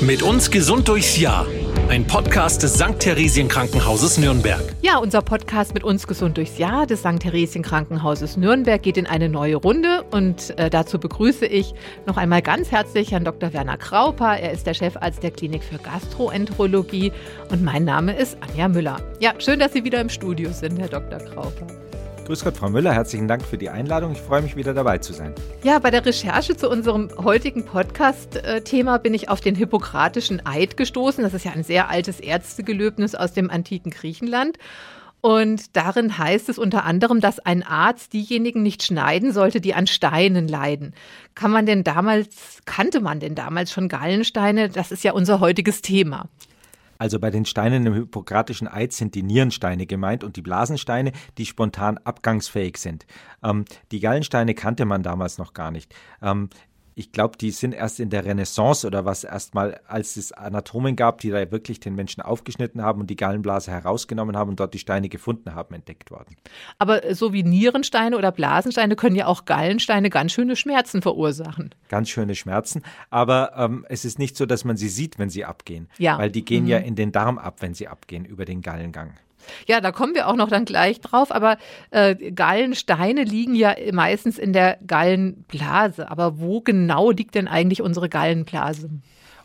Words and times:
Mit 0.00 0.22
uns 0.22 0.50
gesund 0.50 0.88
durchs 0.88 1.18
Jahr. 1.18 1.46
Ein 1.90 2.06
Podcast 2.06 2.62
des 2.62 2.72
St. 2.72 2.98
Theresien 2.98 3.48
Krankenhauses 3.48 4.16
Nürnberg. 4.16 4.62
Ja, 4.80 4.96
unser 4.96 5.20
Podcast 5.20 5.74
mit 5.74 5.84
uns 5.84 6.06
gesund 6.06 6.38
durchs 6.38 6.56
Jahr 6.56 6.86
des 6.86 7.00
St. 7.00 7.18
Theresien 7.20 7.62
Krankenhauses 7.62 8.38
Nürnberg 8.38 8.82
geht 8.82 8.96
in 8.96 9.06
eine 9.06 9.28
neue 9.28 9.56
Runde 9.56 10.04
und 10.10 10.58
äh, 10.58 10.70
dazu 10.70 10.98
begrüße 10.98 11.44
ich 11.44 11.74
noch 12.06 12.16
einmal 12.16 12.40
ganz 12.40 12.70
herzlich 12.70 13.12
Herrn 13.12 13.24
Dr. 13.24 13.52
Werner 13.52 13.76
Krauper. 13.76 14.38
Er 14.38 14.52
ist 14.52 14.66
der 14.66 14.72
Chefarzt 14.72 15.22
der 15.22 15.32
Klinik 15.32 15.62
für 15.62 15.76
Gastroenterologie 15.76 17.12
und 17.50 17.62
mein 17.62 17.84
Name 17.84 18.16
ist 18.16 18.38
Anja 18.40 18.68
Müller. 18.68 18.96
Ja, 19.20 19.34
schön, 19.38 19.58
dass 19.58 19.74
Sie 19.74 19.84
wieder 19.84 20.00
im 20.00 20.08
Studio 20.08 20.50
sind, 20.50 20.78
Herr 20.78 20.88
Dr. 20.88 21.18
Krauper. 21.18 21.66
Grüß 22.30 22.44
Gott, 22.44 22.56
Frau 22.56 22.70
Müller, 22.70 22.94
herzlichen 22.94 23.26
Dank 23.26 23.42
für 23.42 23.58
die 23.58 23.70
Einladung. 23.70 24.12
Ich 24.12 24.20
freue 24.20 24.40
mich 24.40 24.54
wieder 24.54 24.72
dabei 24.72 24.98
zu 24.98 25.12
sein. 25.12 25.34
Ja, 25.64 25.80
bei 25.80 25.90
der 25.90 26.06
Recherche 26.06 26.56
zu 26.56 26.70
unserem 26.70 27.10
heutigen 27.16 27.64
Podcast-Thema 27.64 28.98
bin 28.98 29.14
ich 29.14 29.28
auf 29.28 29.40
den 29.40 29.56
hippokratischen 29.56 30.46
Eid 30.46 30.76
gestoßen. 30.76 31.24
Das 31.24 31.34
ist 31.34 31.44
ja 31.44 31.50
ein 31.50 31.64
sehr 31.64 31.88
altes 31.88 32.20
Ärztegelöbnis 32.20 33.16
aus 33.16 33.32
dem 33.32 33.50
antiken 33.50 33.90
Griechenland. 33.90 34.58
Und 35.20 35.76
darin 35.76 36.18
heißt 36.18 36.48
es 36.48 36.56
unter 36.56 36.84
anderem, 36.84 37.20
dass 37.20 37.40
ein 37.40 37.64
Arzt 37.64 38.12
diejenigen 38.12 38.62
nicht 38.62 38.84
schneiden 38.84 39.32
sollte, 39.32 39.60
die 39.60 39.74
an 39.74 39.88
Steinen 39.88 40.46
leiden. 40.46 40.94
Kann 41.34 41.50
man 41.50 41.66
denn 41.66 41.82
damals, 41.82 42.60
kannte 42.64 43.00
man 43.00 43.18
denn 43.18 43.34
damals 43.34 43.72
schon 43.72 43.88
Gallensteine? 43.88 44.68
Das 44.68 44.92
ist 44.92 45.02
ja 45.02 45.14
unser 45.14 45.40
heutiges 45.40 45.82
Thema. 45.82 46.28
Also 47.00 47.18
bei 47.18 47.30
den 47.30 47.46
Steinen 47.46 47.86
im 47.86 47.94
hippokratischen 47.94 48.68
Eid 48.68 48.92
sind 48.92 49.14
die 49.14 49.22
Nierensteine 49.22 49.86
gemeint 49.86 50.22
und 50.22 50.36
die 50.36 50.42
Blasensteine, 50.42 51.12
die 51.38 51.46
spontan 51.46 51.96
abgangsfähig 51.96 52.76
sind. 52.76 53.06
Ähm, 53.42 53.64
die 53.90 54.00
Gallensteine 54.00 54.52
kannte 54.52 54.84
man 54.84 55.02
damals 55.02 55.38
noch 55.38 55.54
gar 55.54 55.70
nicht. 55.70 55.94
Ähm, 56.20 56.50
ich 57.00 57.12
glaube, 57.12 57.38
die 57.38 57.50
sind 57.50 57.72
erst 57.72 57.98
in 57.98 58.10
der 58.10 58.26
Renaissance 58.26 58.86
oder 58.86 59.06
was 59.06 59.24
erstmal, 59.24 59.80
als 59.88 60.18
es 60.18 60.32
Anatomen 60.32 60.96
gab, 60.96 61.22
die 61.22 61.30
da 61.30 61.50
wirklich 61.50 61.80
den 61.80 61.94
Menschen 61.94 62.20
aufgeschnitten 62.20 62.82
haben 62.82 63.00
und 63.00 63.08
die 63.08 63.16
Gallenblase 63.16 63.70
herausgenommen 63.70 64.36
haben 64.36 64.50
und 64.50 64.60
dort 64.60 64.74
die 64.74 64.78
Steine 64.78 65.08
gefunden 65.08 65.54
haben, 65.54 65.74
entdeckt 65.74 66.10
worden. 66.10 66.36
Aber 66.78 67.14
so 67.14 67.32
wie 67.32 67.42
Nierensteine 67.42 68.18
oder 68.18 68.30
Blasensteine 68.32 68.96
können 68.96 69.16
ja 69.16 69.26
auch 69.26 69.46
Gallensteine 69.46 70.10
ganz 70.10 70.32
schöne 70.32 70.56
Schmerzen 70.56 71.00
verursachen. 71.00 71.74
Ganz 71.88 72.10
schöne 72.10 72.34
Schmerzen, 72.34 72.82
aber 73.08 73.52
ähm, 73.56 73.86
es 73.88 74.04
ist 74.04 74.18
nicht 74.18 74.36
so, 74.36 74.44
dass 74.44 74.66
man 74.66 74.76
sie 74.76 74.90
sieht, 74.90 75.18
wenn 75.18 75.30
sie 75.30 75.46
abgehen, 75.46 75.88
ja. 75.96 76.18
weil 76.18 76.30
die 76.30 76.44
gehen 76.44 76.64
mhm. 76.64 76.70
ja 76.70 76.78
in 76.78 76.96
den 76.96 77.12
Darm 77.12 77.38
ab, 77.38 77.62
wenn 77.62 77.72
sie 77.72 77.88
abgehen 77.88 78.26
über 78.26 78.44
den 78.44 78.60
Gallengang. 78.60 79.14
Ja, 79.66 79.80
da 79.80 79.92
kommen 79.92 80.14
wir 80.14 80.28
auch 80.28 80.36
noch 80.36 80.48
dann 80.48 80.64
gleich 80.64 81.00
drauf. 81.00 81.32
Aber 81.32 81.56
äh, 81.90 82.14
Gallensteine 82.32 83.24
liegen 83.24 83.54
ja 83.54 83.74
meistens 83.92 84.38
in 84.38 84.52
der 84.52 84.78
Gallenblase. 84.86 86.10
Aber 86.10 86.38
wo 86.38 86.60
genau 86.60 87.10
liegt 87.10 87.34
denn 87.34 87.48
eigentlich 87.48 87.82
unsere 87.82 88.08
Gallenblase? 88.08 88.90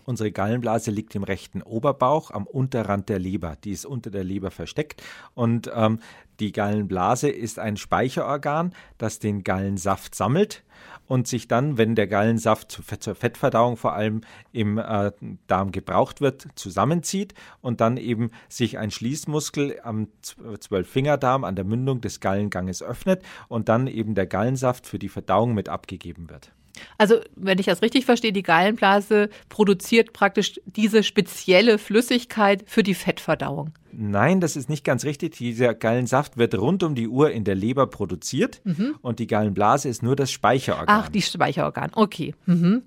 Unsere 0.06 0.31
Gallenblase 0.31 0.92
liegt 0.92 1.16
im 1.16 1.23
rechten 1.23 1.64
Oberbauch 1.64 2.30
am 2.30 2.45
Unterrand 2.45 3.09
der 3.09 3.17
Leber. 3.17 3.58
Die 3.64 3.72
ist 3.72 3.86
unter 3.86 4.12
der 4.12 4.23
Leber 4.23 4.52
versteckt. 4.52 5.02
Und 5.34 5.72
ähm, 5.73 6.00
die 6.39 6.52
Gallenblase 6.52 7.30
ist 7.30 7.58
ein 7.58 7.75
Speicherorgan, 7.75 8.73
das 9.00 9.17
den 9.17 9.44
Gallensaft 9.44 10.14
sammelt 10.14 10.64
und 11.08 11.28
sich 11.28 11.47
dann, 11.47 11.78
wenn 11.78 11.95
der 11.95 12.08
Gallensaft 12.08 12.72
zur 12.72 13.16
Fettverdauung 13.16 13.78
vor 13.78 13.94
allem 13.94 14.22
im 14.52 14.78
äh, 14.78 15.12
Darm 15.47 15.72
gebraucht 15.72 16.22
wird, 16.22 16.47
zusammenzieht 16.56 17.34
und 17.62 17.81
dann 17.81 17.97
eben 17.97 18.30
sich 18.47 18.78
ein 18.78 18.92
Schließmuskel 18.92 19.80
am 19.84 20.08
Zwölffingerdarm 20.22 21.44
an 21.44 21.56
der 21.56 21.66
Mündung 21.66 22.02
des 22.02 22.19
Gallenganges 22.19 22.84
öffnet 22.84 23.23
und 23.47 23.69
dann 23.69 23.88
eben 23.88 24.14
der 24.14 24.28
Gallensaft 24.28 24.86
für 24.86 25.00
die 25.00 25.09
Verdauung 25.09 25.53
mit 25.53 25.69
abgegeben 25.69 26.30
wird. 26.30 26.52
Also, 26.98 27.20
wenn 27.36 27.59
ich 27.59 27.66
das 27.66 27.81
richtig 27.81 28.06
verstehe, 28.06 28.34
die 28.34 28.44
Gallenblase 28.44 29.30
produziert 29.50 30.14
praktisch 30.14 30.59
diese 30.66 31.04
spezielle 31.04 31.78
Flüssigkeit 31.78 32.64
für 32.66 32.84
die 32.84 32.94
Fettverdauung. 32.94 33.72
Nein, 33.98 34.42
das 34.42 34.58
ist 34.58 34.68
nicht 34.68 34.84
ganz 34.84 35.06
richtig. 35.06 35.38
Dieser 35.38 35.73
Gallensaft 35.73 36.38
wird 36.38 36.56
rund 36.56 36.84
um 36.84 36.96
die 36.96 37.08
Uhr 37.08 37.31
in 37.31 37.46
der 37.46 37.56
Leber 37.56 37.88
produziert 37.88 38.59
mhm. 38.66 38.96
und 39.02 39.19
die 39.19 39.28
Gallenblase 39.28 39.88
ist 39.88 40.03
nur 40.03 40.18
das 40.18 40.31
Speicherorgan. 40.31 40.88
Ach, 40.90 41.08
die 41.08 41.22
Speicherorgan, 41.22 41.91
okay. 41.94 42.36
Mhm. 42.46 42.84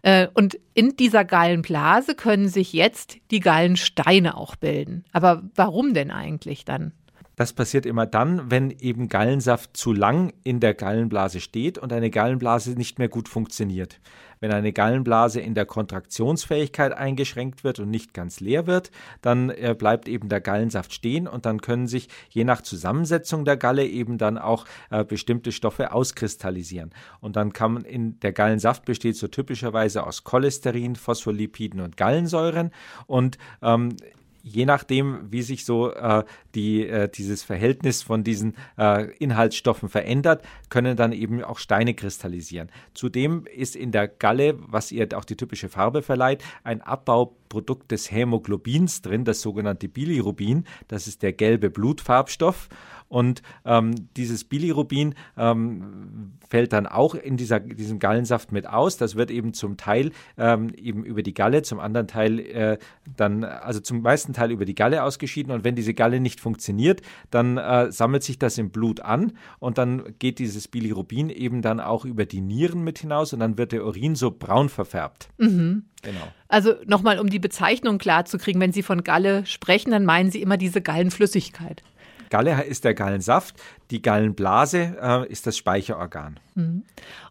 Äh, 0.00 0.28
und 0.32 0.58
in 0.72 0.96
dieser 0.96 1.24
Gallenblase 1.24 2.14
können 2.14 2.48
sich 2.48 2.72
jetzt 2.72 3.18
die 3.30 3.40
Gallensteine 3.40 4.36
auch 4.36 4.56
bilden. 4.56 5.04
Aber 5.12 5.42
warum 5.54 5.92
denn 5.92 6.10
eigentlich 6.10 6.64
dann? 6.64 6.92
Das 7.36 7.52
passiert 7.52 7.84
immer 7.84 8.06
dann, 8.06 8.50
wenn 8.50 8.70
eben 8.70 9.08
Gallensaft 9.10 9.76
zu 9.76 9.92
lang 9.92 10.32
in 10.42 10.58
der 10.58 10.72
Gallenblase 10.72 11.40
steht 11.40 11.76
und 11.76 11.92
eine 11.92 12.08
Gallenblase 12.08 12.70
nicht 12.72 12.98
mehr 12.98 13.10
gut 13.10 13.28
funktioniert. 13.28 14.00
Wenn 14.40 14.52
eine 14.52 14.72
Gallenblase 14.72 15.40
in 15.40 15.54
der 15.54 15.66
Kontraktionsfähigkeit 15.66 16.92
eingeschränkt 16.92 17.62
wird 17.62 17.78
und 17.78 17.90
nicht 17.90 18.14
ganz 18.14 18.40
leer 18.40 18.66
wird, 18.66 18.90
dann 19.20 19.50
äh, 19.50 19.74
bleibt 19.78 20.08
eben 20.08 20.30
der 20.30 20.40
Gallensaft 20.40 20.94
stehen 20.94 21.28
und 21.28 21.44
dann 21.44 21.60
können 21.60 21.86
sich 21.86 22.08
je 22.30 22.44
nach 22.44 22.62
Zusammensetzung 22.62 23.44
der 23.44 23.58
Galle 23.58 23.86
eben 23.86 24.16
dann 24.16 24.38
auch 24.38 24.64
äh, 24.90 25.04
bestimmte 25.04 25.52
Stoffe 25.52 25.92
auskristallisieren. 25.92 26.90
Und 27.20 27.36
dann 27.36 27.52
kann 27.52 27.74
man 27.74 27.84
in 27.84 28.18
der 28.20 28.32
Gallensaft 28.32 28.86
besteht 28.86 29.16
so 29.16 29.28
typischerweise 29.28 30.06
aus 30.06 30.24
Cholesterin, 30.24 30.96
Phospholipiden 30.96 31.80
und 31.80 31.98
Gallensäuren 31.98 32.70
und 33.06 33.36
ähm, 33.60 33.96
je 34.46 34.64
nachdem, 34.64 35.26
wie 35.32 35.42
sich 35.42 35.64
so 35.64 35.92
äh, 35.92 36.22
die, 36.54 36.86
äh, 36.86 37.08
dieses 37.08 37.42
Verhältnis 37.42 38.04
von 38.04 38.22
diesen 38.22 38.54
äh, 38.78 39.10
Inhaltsstoffen 39.16 39.88
verändert, 39.88 40.44
können 40.70 40.96
dann 40.96 41.10
eben 41.10 41.42
auch 41.42 41.58
Steine 41.58 41.94
kristallisieren. 41.94 42.70
Zudem 42.94 43.44
ist 43.52 43.74
in 43.74 43.90
der 43.90 44.06
Galle, 44.06 44.54
was 44.58 44.92
ihr 44.92 45.08
auch 45.14 45.24
die 45.24 45.36
typische 45.36 45.68
Farbe 45.68 46.00
verleiht, 46.00 46.44
ein 46.62 46.80
Abbauprodukt 46.80 47.90
des 47.90 48.12
Hämoglobins 48.12 49.02
drin, 49.02 49.24
das 49.24 49.40
sogenannte 49.40 49.88
Bilirubin. 49.88 50.64
Das 50.86 51.08
ist 51.08 51.24
der 51.24 51.32
gelbe 51.32 51.68
Blutfarbstoff. 51.68 52.68
Und 53.08 53.42
ähm, 53.64 53.94
dieses 54.16 54.44
Bilirubin 54.44 55.14
ähm, 55.36 56.32
fällt 56.48 56.72
dann 56.72 56.86
auch 56.86 57.14
in 57.14 57.36
dieser, 57.36 57.60
diesem 57.60 57.98
Gallensaft 57.98 58.52
mit 58.52 58.66
aus. 58.66 58.96
Das 58.96 59.16
wird 59.16 59.30
eben 59.30 59.52
zum 59.54 59.76
Teil 59.76 60.12
ähm, 60.36 60.72
eben 60.74 61.04
über 61.04 61.22
die 61.22 61.34
Galle, 61.34 61.62
zum 61.62 61.80
anderen 61.80 62.08
Teil 62.08 62.40
äh, 62.40 62.78
dann, 63.16 63.44
also 63.44 63.80
zum 63.80 64.02
meisten 64.02 64.32
Teil 64.32 64.50
über 64.50 64.64
die 64.64 64.74
Galle 64.74 65.02
ausgeschieden. 65.02 65.52
Und 65.52 65.64
wenn 65.64 65.74
diese 65.74 65.94
Galle 65.94 66.20
nicht 66.20 66.40
funktioniert, 66.40 67.02
dann 67.30 67.56
äh, 67.56 67.90
sammelt 67.92 68.22
sich 68.22 68.38
das 68.38 68.58
im 68.58 68.70
Blut 68.70 69.00
an 69.00 69.32
und 69.58 69.78
dann 69.78 70.14
geht 70.18 70.38
dieses 70.38 70.68
Bilirubin 70.68 71.30
eben 71.30 71.62
dann 71.62 71.80
auch 71.80 72.04
über 72.04 72.26
die 72.26 72.40
Nieren 72.40 72.82
mit 72.82 72.98
hinaus 72.98 73.32
und 73.32 73.40
dann 73.40 73.58
wird 73.58 73.72
der 73.72 73.84
Urin 73.84 74.14
so 74.14 74.30
braun 74.30 74.68
verfärbt. 74.68 75.28
Mhm. 75.38 75.84
Genau. 76.02 76.28
Also 76.48 76.74
nochmal, 76.86 77.18
um 77.18 77.28
die 77.28 77.38
Bezeichnung 77.38 77.98
klar 77.98 78.24
zu 78.26 78.38
kriegen, 78.38 78.60
wenn 78.60 78.72
Sie 78.72 78.82
von 78.82 79.02
Galle 79.02 79.44
sprechen, 79.46 79.90
dann 79.90 80.04
meinen 80.04 80.30
Sie 80.30 80.40
immer 80.40 80.56
diese 80.56 80.80
Gallenflüssigkeit. 80.80 81.82
Galle 82.30 82.64
ist 82.64 82.84
der 82.84 82.94
Gallensaft, 82.94 83.56
die 83.90 84.02
Gallenblase 84.02 84.96
äh, 85.00 85.30
ist 85.30 85.46
das 85.46 85.56
Speicherorgan. 85.56 86.38
Mhm. 86.54 86.82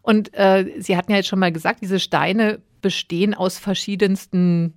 Und 0.02 0.34
äh, 0.34 0.72
Sie 0.78 0.96
hatten 0.96 1.10
ja 1.10 1.18
jetzt 1.18 1.28
schon 1.28 1.38
mal 1.38 1.52
gesagt, 1.52 1.80
diese 1.82 2.00
Steine 2.00 2.60
bestehen 2.80 3.34
aus 3.34 3.58
verschiedensten 3.58 4.74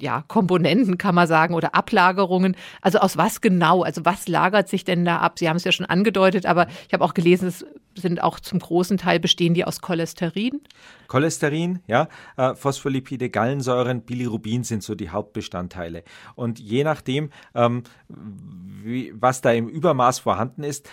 ja, 0.00 0.24
Komponenten, 0.26 0.98
kann 0.98 1.14
man 1.14 1.26
sagen, 1.26 1.54
oder 1.54 1.74
Ablagerungen. 1.74 2.56
Also 2.80 2.98
aus 2.98 3.16
was 3.16 3.40
genau? 3.40 3.82
Also 3.82 4.04
was 4.04 4.28
lagert 4.28 4.68
sich 4.68 4.84
denn 4.84 5.04
da 5.04 5.18
ab? 5.18 5.38
Sie 5.38 5.48
haben 5.48 5.56
es 5.56 5.64
ja 5.64 5.72
schon 5.72 5.86
angedeutet, 5.86 6.46
aber 6.46 6.68
ich 6.88 6.94
habe 6.94 7.04
auch 7.04 7.14
gelesen, 7.14 7.48
es 7.48 7.66
sind 7.94 8.22
auch 8.22 8.40
zum 8.40 8.58
großen 8.58 8.96
Teil 8.96 9.20
bestehen 9.20 9.54
die 9.54 9.64
aus 9.64 9.80
Cholesterin. 9.80 10.60
Cholesterin, 11.08 11.80
ja, 11.86 12.08
äh, 12.36 12.54
Phospholipide, 12.54 13.30
Gallensäuren, 13.30 14.02
Bilirubin 14.02 14.64
sind 14.64 14.82
so 14.82 14.94
die 14.94 15.10
Hauptbestandteile. 15.10 16.04
Und 16.34 16.58
je 16.58 16.84
nachdem, 16.84 17.30
ähm, 17.54 17.82
wie, 18.08 19.12
was 19.14 19.40
da 19.40 19.52
im 19.52 19.68
Übermaß 19.68 20.18
vorhanden 20.18 20.62
ist, 20.62 20.88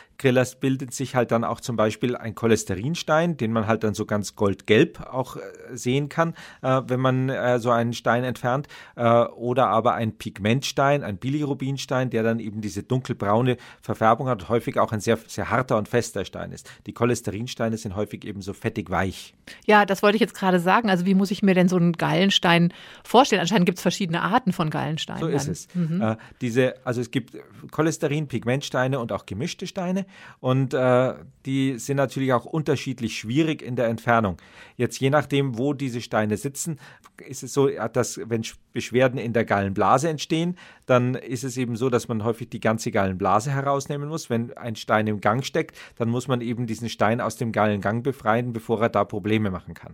bildet 0.60 0.94
sich 0.94 1.16
halt 1.16 1.32
dann 1.32 1.44
auch 1.44 1.60
zum 1.60 1.76
Beispiel 1.76 2.16
ein 2.16 2.36
Cholesterinstein, 2.36 3.38
den 3.38 3.52
man 3.52 3.68
halt 3.68 3.84
dann 3.84 3.94
so 3.94 4.06
ganz 4.06 4.36
goldgelb 4.36 5.02
auch 5.12 5.36
äh, 5.36 5.40
sehen 5.72 6.10
kann, 6.10 6.36
äh, 6.62 6.82
wenn 6.88 7.00
man 7.00 7.30
äh, 7.30 7.60
so 7.60 7.72
einen 7.72 7.94
Stein 7.94 8.24
entfernt. 8.24 8.68
Oder 8.96 9.68
aber 9.68 9.94
ein 9.94 10.18
Pigmentstein, 10.18 11.04
ein 11.04 11.18
Bilirubinstein, 11.18 12.10
der 12.10 12.24
dann 12.24 12.40
eben 12.40 12.62
diese 12.62 12.84
dunkelbraune 12.84 13.58
Verfärbung 13.82 14.28
hat, 14.28 14.50
häufig 14.50 14.78
auch 14.80 14.92
ein 14.92 15.00
sehr, 15.00 15.18
sehr 15.28 15.50
harter 15.50 15.78
und 15.78 15.88
fester 15.88 16.26
Stein 16.26 16.52
ist. 16.52 16.70
Die 16.86 16.94
Cholesterinsteine 16.94 17.78
sind 17.78 17.96
häufig 17.96 18.26
eben 18.26 18.42
so 18.42 18.54
fettig 18.54 18.90
weich. 18.90 19.34
Ja, 19.66 19.86
das 19.86 20.01
wollte 20.04 20.18
ich 20.18 20.22
jetzt 20.22 20.34
gerade 20.34 20.60
sagen. 20.60 20.90
Also 20.90 21.06
wie 21.06 21.16
muss 21.16 21.32
ich 21.32 21.42
mir 21.42 21.54
denn 21.54 21.70
so 21.70 21.78
einen 21.78 21.94
Gallenstein 21.94 22.74
vorstellen? 23.04 23.40
Anscheinend 23.40 23.66
gibt 23.66 23.78
es 23.78 23.82
verschiedene 23.82 24.22
Arten 24.22 24.52
von 24.52 24.70
Gallensteinen. 24.70 25.22
So 25.22 25.28
ist 25.28 25.48
es. 25.48 25.68
Mhm. 25.74 26.02
Äh, 26.02 26.18
diese, 26.42 26.76
also 26.86 27.00
es 27.00 27.12
gibt 27.12 27.38
Cholesterin, 27.72 28.28
Pigmentsteine 28.28 29.00
und 29.00 29.12
auch 29.12 29.26
gemischte 29.26 29.68
Steine. 29.68 30.06
Und 30.40 30.74
äh, 30.74 31.14
die 31.46 31.80
sind 31.80 31.98
natürlich 31.98 32.34
auch 32.34 32.46
unterschiedlich 32.46 33.18
schwierig 33.18 33.62
in 33.62 33.76
der 33.76 33.88
Entfernung. 33.88 34.38
Jetzt 34.76 35.00
je 35.00 35.10
nachdem, 35.10 35.58
wo 35.58 35.74
diese 35.74 36.02
Steine 36.02 36.38
sitzen, 36.38 36.80
ist 37.26 37.44
es 37.44 37.54
so, 37.54 37.70
dass 37.94 38.20
wenn 38.26 38.44
Beschwerden 38.74 39.20
in 39.20 39.34
der 39.34 39.46
Gallenblase 39.46 40.10
entstehen, 40.10 40.58
dann 40.86 41.16
ist 41.16 41.44
es 41.44 41.58
eben 41.58 41.76
so, 41.76 41.90
dass 41.90 42.08
man 42.08 42.24
häufig 42.24 42.50
die 42.50 42.60
ganze 42.60 42.92
Gallenblase 42.92 43.52
herausnehmen 43.52 44.10
muss. 44.10 44.30
Wenn 44.30 44.56
ein 44.58 44.76
Stein 44.76 45.08
im 45.08 45.22
Gang 45.22 45.46
steckt, 45.46 45.78
dann 45.98 46.10
muss 46.10 46.28
man 46.28 46.42
eben 46.42 46.68
diesen 46.68 46.82
diesen 46.82 46.90
Stein 46.90 47.22
aus 47.22 47.38
dem 47.38 47.52
Gallengang 47.52 48.02
befreien, 48.02 48.54
bevor 48.54 48.82
er 48.82 48.90
da 48.90 49.06
Probleme 49.06 49.52
machen 49.52 49.76
kann. 49.76 49.91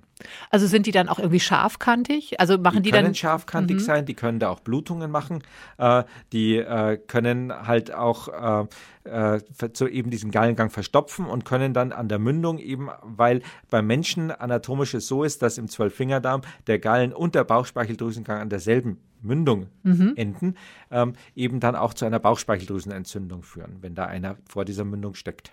Also 0.49 0.67
sind 0.67 0.85
die 0.85 0.91
dann 0.91 1.09
auch 1.09 1.19
irgendwie 1.19 1.39
scharfkantig? 1.39 2.39
Also 2.39 2.57
machen 2.57 2.77
die, 2.77 2.83
die 2.83 2.91
können 2.91 3.05
dann 3.05 3.15
scharfkantig 3.15 3.77
mhm. 3.77 3.81
sein, 3.81 4.05
die 4.05 4.13
können 4.13 4.39
da 4.39 4.49
auch 4.49 4.59
Blutungen 4.59 5.11
machen, 5.11 5.43
äh, 5.77 6.03
die 6.31 6.57
äh, 6.57 6.97
können 6.97 7.53
halt 7.67 7.93
auch 7.93 8.65
äh, 9.05 9.35
äh, 9.35 9.39
zu 9.73 9.87
eben 9.87 10.09
diesen 10.09 10.31
Gallengang 10.31 10.69
verstopfen 10.69 11.25
und 11.25 11.45
können 11.45 11.73
dann 11.73 11.91
an 11.91 12.09
der 12.09 12.19
Mündung 12.19 12.57
eben, 12.57 12.89
weil 13.03 13.41
beim 13.69 13.87
Menschen 13.87 14.31
anatomisch 14.31 14.93
es 14.93 15.07
so 15.07 15.23
ist, 15.23 15.41
dass 15.41 15.57
im 15.57 15.67
Zwölffingerdarm 15.67 16.41
der 16.67 16.79
Gallen- 16.79 17.13
und 17.13 17.35
der 17.35 17.43
Bauchspeicheldrüsengang 17.43 18.41
an 18.41 18.49
derselben 18.49 18.97
Mündung 19.21 19.67
mhm. 19.83 20.13
enden, 20.15 20.55
ähm, 20.91 21.13
eben 21.35 21.59
dann 21.59 21.75
auch 21.75 21.93
zu 21.93 22.05
einer 22.05 22.19
Bauchspeicheldrüsenentzündung 22.19 23.43
führen, 23.43 23.77
wenn 23.81 23.95
da 23.95 24.05
einer 24.05 24.37
vor 24.47 24.65
dieser 24.65 24.83
Mündung 24.83 25.15
steckt. 25.15 25.51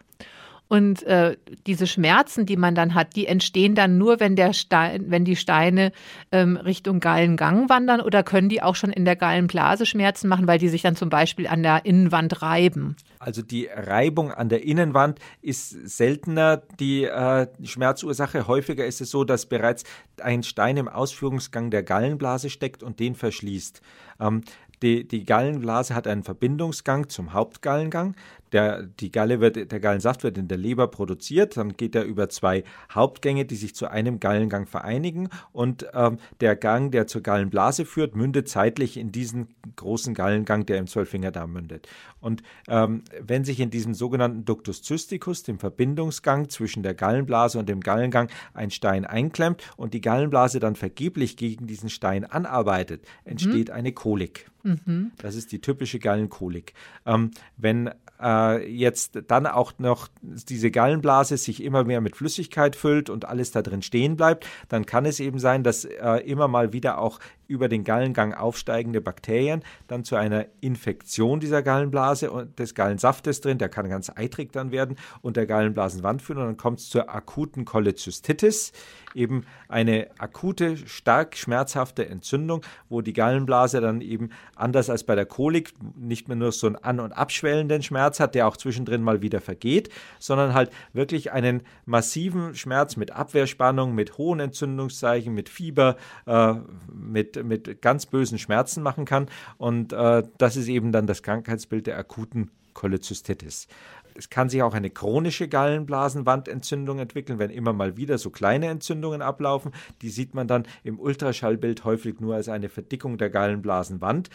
Und 0.67 1.03
äh, 1.03 1.37
diese 1.67 1.87
Schmerzen, 1.87 2.47
die 2.47 2.57
man 2.57 2.75
dann 2.75 2.95
hat, 2.95 3.17
die 3.17 3.27
entstehen 3.27 3.75
dann 3.75 3.99
nur, 3.99 4.19
wenn, 4.19 4.35
der 4.35 4.55
Stein, 4.55 5.05
wenn 5.09 5.25
die 5.25 5.37
Steine 5.37 5.93
ähm, 6.33 6.57
Richtung 6.57 7.01
Gallengang 7.01 7.69
wandern 7.69 8.01
oder 8.01 8.23
können 8.23 8.49
die 8.49 8.63
auch 8.63 8.75
schon 8.75 8.91
in 8.91 9.05
der 9.05 9.15
Gallenblase 9.15 9.85
Schmerzen 9.85 10.27
machen, 10.27 10.47
weil 10.47 10.59
die 10.59 10.69
sich 10.69 10.83
dann 10.83 10.97
zum 10.97 11.11
Beispiel 11.11 11.47
an 11.47 11.63
der 11.63 11.85
Innenwand 11.85 12.41
reiben? 12.41 12.97
Also 13.19 13.43
die 13.43 13.67
Reibung 13.67 14.33
an 14.33 14.49
der 14.49 14.65
Innenwand 14.65 15.19
ist 15.43 15.71
seltener 15.71 16.63
die 16.81 17.05
äh, 17.05 17.47
Schmerzursache. 17.63 18.47
Häufiger 18.47 18.87
ist 18.87 19.01
es 19.01 19.11
so, 19.11 19.25
dass 19.25 19.47
bereits 19.47 19.85
ein 20.21 20.43
Stein 20.43 20.77
im 20.79 20.89
Ausführungsgang 20.89 21.71
der 21.71 21.83
Gallenblase 21.83 22.49
steckt 22.49 22.83
und 22.83 23.01
den 23.01 23.15
verschließt. 23.15 23.83
Ähm, 24.21 24.43
die, 24.83 25.09
die 25.09 25.25
Gallenblase 25.25 25.95
hat 25.95 26.07
einen 26.07 26.23
Verbindungsgang 26.23 27.09
zum 27.09 27.33
Hauptgallengang. 27.33 28.15
Der, 28.55 28.85
die 28.85 29.11
Galle 29.11 29.41
wird, 29.41 29.73
der 29.73 29.81
Gallensaft 29.81 30.23
wird 30.23 30.39
in 30.39 30.47
der 30.47 30.57
Leber 30.57 30.87
produziert, 30.87 31.57
dann 31.57 31.77
geht 31.77 31.97
er 31.97 32.05
über 32.05 32.29
zwei 32.29 32.63
Hauptgänge, 32.93 33.45
die 33.45 33.57
sich 33.57 33.75
zu 33.75 33.91
einem 33.91 34.21
Gallengang 34.21 34.67
vereinigen 34.67 35.29
und 35.53 35.87
ähm, 35.93 36.19
der 36.41 36.55
Gang, 36.55 36.93
der 36.93 37.09
zur 37.09 37.21
Gallenblase 37.21 37.85
führt, 37.85 38.15
mündet 38.15 38.49
zeitlich 38.49 38.97
in 38.97 39.11
diesen 39.11 39.49
großen 39.75 40.15
Gallengang, 40.15 40.67
der 40.67 40.79
im 40.79 40.87
Zwölffingerdarm 40.87 41.53
mündet. 41.53 41.89
Und 42.21 42.45
ähm, 42.69 43.03
wenn 43.21 43.45
sich 43.45 43.59
in 43.59 43.71
diesem 43.71 43.93
sogenannten 43.93 44.45
Ductus 44.45 44.83
cysticus, 44.85 45.43
dem 45.43 45.59
Verbindungsgang 45.59 46.49
zwischen 46.49 46.85
der 46.85 46.95
Gallenblase 46.95 47.59
und 47.59 47.69
dem 47.69 47.81
Gallengang, 47.81 48.29
ein 48.53 48.71
Stein 48.71 49.05
einklemmt 49.05 49.63
und 49.77 49.95
die 49.95 50.01
Gallenblase 50.01 50.61
dann 50.61 50.77
vergeblich 50.77 51.37
gegen 51.37 51.67
diesen 51.67 51.91
Stein 51.91 52.25
anarbeitet, 52.25 53.05
entsteht 53.25 53.69
mhm. 53.69 53.75
eine 53.75 53.93
Kolik. 53.93 54.49
Mhm. 54.63 55.13
Das 55.19 55.35
ist 55.35 55.53
die 55.53 55.61
typische 55.61 55.99
Gallenkolik. 55.99 56.73
Ähm, 57.05 57.33
wenn 57.57 57.91
äh, 58.21 58.67
jetzt 58.71 59.23
dann 59.29 59.47
auch 59.47 59.73
noch 59.79 60.09
diese 60.23 60.71
Gallenblase 60.71 61.37
sich 61.37 61.63
immer 61.63 61.85
mehr 61.85 62.01
mit 62.01 62.17
Flüssigkeit 62.17 62.77
füllt 62.77 63.11
und 63.11 63.25
alles 63.25 63.51
da 63.51 63.63
drin 63.63 63.83
stehen 63.83 64.17
bleibt, 64.17 64.47
dann 64.69 64.87
kann 64.87 65.07
es 65.07 65.21
eben 65.21 65.39
sein, 65.39 65.63
dass 65.63 65.85
äh, 65.85 66.17
immer 66.25 66.49
mal 66.49 66.73
wieder 66.73 66.99
auch 66.99 67.21
über 67.47 67.69
den 67.69 67.85
Gallengang 67.85 68.35
aufsteigende 68.35 69.01
Bakterien 69.01 69.63
dann 69.89 70.05
zu 70.05 70.17
einer 70.17 70.47
Infektion 70.61 71.41
dieser 71.41 71.63
Gallenblase 71.63 72.31
und 72.31 72.59
des 72.59 72.75
Gallensaftes 72.75 73.41
drin, 73.41 73.59
der 73.59 73.69
kann 73.69 73.89
ganz 73.89 74.11
eitrig 74.15 74.53
dann 74.53 74.73
werden 74.73 74.97
und 75.23 75.37
der 75.37 75.47
Gallenblasenwand 75.47 76.23
führen. 76.23 76.39
Und 76.39 76.47
dann 76.47 76.57
kommt 76.57 76.81
es 76.81 76.89
zur 76.89 77.15
akuten 77.15 77.65
Cholezystitis, 77.65 78.73
eben 79.15 79.45
eine 79.69 80.09
akute, 80.19 80.77
stark 80.77 81.37
schmerzhafte 81.37 82.09
Entzündung, 82.09 82.63
wo 82.89 83.01
die 83.01 83.13
Gallenblase 83.13 83.81
dann 83.81 84.01
eben 84.01 84.31
anders 84.57 84.91
als 84.91 85.05
bei 85.05 85.15
der 85.15 85.27
Kolik 85.27 85.73
nicht 85.97 86.29
mehr 86.29 86.37
nur 86.37 86.53
so 86.53 86.67
einen 86.67 86.77
an- 86.77 87.01
und 87.01 87.13
abschwellenden 87.13 87.83
Schmerz 87.83 88.21
hat, 88.21 88.35
der 88.35 88.49
auch 88.49 88.57
zwischendrin 88.57 89.03
mal 89.03 89.23
wieder 89.23 89.41
vergeht, 89.41 89.91
sondern 90.19 90.55
halt 90.55 90.71
wirklich 90.93 91.33
einen 91.33 91.63
massiven 91.85 92.55
Schmerz 92.55 92.97
mit 92.97 93.13
Abwehrspannung, 93.13 93.95
mit 93.95 94.19
hohen 94.19 94.41
Entzündungszeichen, 94.41 95.33
mit 95.33 95.49
Fieber, 95.49 95.97
äh, 96.27 96.55
mit, 96.93 97.34
mit 97.43 97.83
ganz 97.83 98.07
bösen 98.07 98.39
Schmerzen 98.39 98.83
machen 98.83 99.05
kann. 99.05 99.29
Und 99.59 99.93
äh, 99.93 100.23
das 100.39 100.57
ist 100.57 100.69
eben 100.69 100.93
dann 100.93 101.07
das 101.07 101.23
Krankheitsbild 101.23 101.87
der 101.87 101.99
akuten 101.99 102.51
Cholezystitis. 102.75 103.69
Es 104.17 104.31
kann 104.31 104.49
sich 104.49 104.63
auch 104.63 104.75
eine 104.75 104.91
chronische 104.91 105.49
Gallenblasenwandentzündung 105.49 107.01
entwickeln, 107.01 107.39
wenn 107.39 107.51
immer 107.51 107.73
mal 107.73 107.97
wieder 107.97 108.19
so 108.19 108.31
kleine 108.31 108.69
Entzündungen 108.69 109.23
ablaufen. 109.23 109.73
Die 110.03 110.11
sieht 110.11 110.35
man 110.35 110.47
dann 110.47 110.67
im 110.85 111.01
Ultraschallbild 111.01 111.85
häufig 111.85 112.21
nur 112.21 112.37
als 112.37 112.49
eine 112.49 112.69
Verdickung 112.69 113.19
der 113.19 113.31
Gallenblasenwand. 113.31 114.31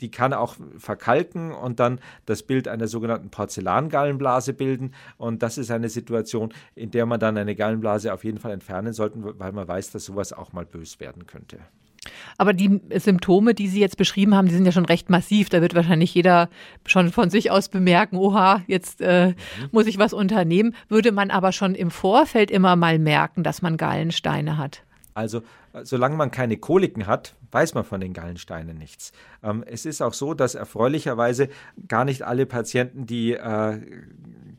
Die 0.00 0.10
kann 0.10 0.32
auch 0.32 0.56
verkalken 0.76 1.52
und 1.52 1.80
dann 1.80 2.00
das 2.26 2.42
Bild 2.42 2.68
einer 2.68 2.88
sogenannten 2.88 3.30
Porzellangallenblase 3.30 4.52
bilden. 4.52 4.92
Und 5.16 5.42
das 5.42 5.56
ist 5.56 5.70
eine 5.70 5.88
Situation, 5.88 6.52
in 6.74 6.90
der 6.90 7.06
man 7.06 7.20
dann 7.20 7.36
eine 7.36 7.54
Gallenblase 7.54 8.12
auf 8.12 8.24
jeden 8.24 8.38
Fall 8.38 8.52
entfernen 8.52 8.92
sollte, 8.92 9.18
weil 9.38 9.52
man 9.52 9.66
weiß, 9.66 9.92
dass 9.92 10.04
sowas 10.04 10.32
auch 10.32 10.52
mal 10.52 10.66
bös 10.66 11.00
werden 11.00 11.26
könnte. 11.26 11.58
Aber 12.38 12.52
die 12.52 12.80
Symptome, 12.96 13.54
die 13.54 13.68
Sie 13.68 13.80
jetzt 13.80 13.96
beschrieben 13.96 14.34
haben, 14.34 14.48
die 14.48 14.54
sind 14.54 14.66
ja 14.66 14.72
schon 14.72 14.84
recht 14.84 15.10
massiv. 15.10 15.48
Da 15.48 15.60
wird 15.60 15.74
wahrscheinlich 15.74 16.14
jeder 16.14 16.48
schon 16.86 17.10
von 17.10 17.30
sich 17.30 17.50
aus 17.50 17.68
bemerken, 17.68 18.16
oha, 18.16 18.62
jetzt 18.66 19.00
äh, 19.00 19.28
mhm. 19.28 19.34
muss 19.72 19.86
ich 19.86 19.98
was 19.98 20.12
unternehmen. 20.12 20.74
Würde 20.88 21.12
man 21.12 21.30
aber 21.30 21.52
schon 21.52 21.74
im 21.74 21.90
Vorfeld 21.90 22.50
immer 22.50 22.76
mal 22.76 22.98
merken, 22.98 23.42
dass 23.42 23.62
man 23.62 23.76
Gallensteine 23.76 24.58
hat. 24.58 24.82
Also 25.14 25.42
solange 25.82 26.16
man 26.16 26.30
keine 26.30 26.56
Koliken 26.56 27.06
hat, 27.06 27.34
weiß 27.50 27.74
man 27.74 27.84
von 27.84 28.00
den 28.00 28.12
Gallensteinen 28.12 28.78
nichts. 28.78 29.12
Ähm, 29.42 29.64
es 29.66 29.86
ist 29.86 30.02
auch 30.02 30.14
so, 30.14 30.34
dass 30.34 30.54
erfreulicherweise 30.54 31.48
gar 31.88 32.04
nicht 32.04 32.22
alle 32.22 32.46
Patienten, 32.46 33.06
die 33.06 33.32
äh, 33.32 33.80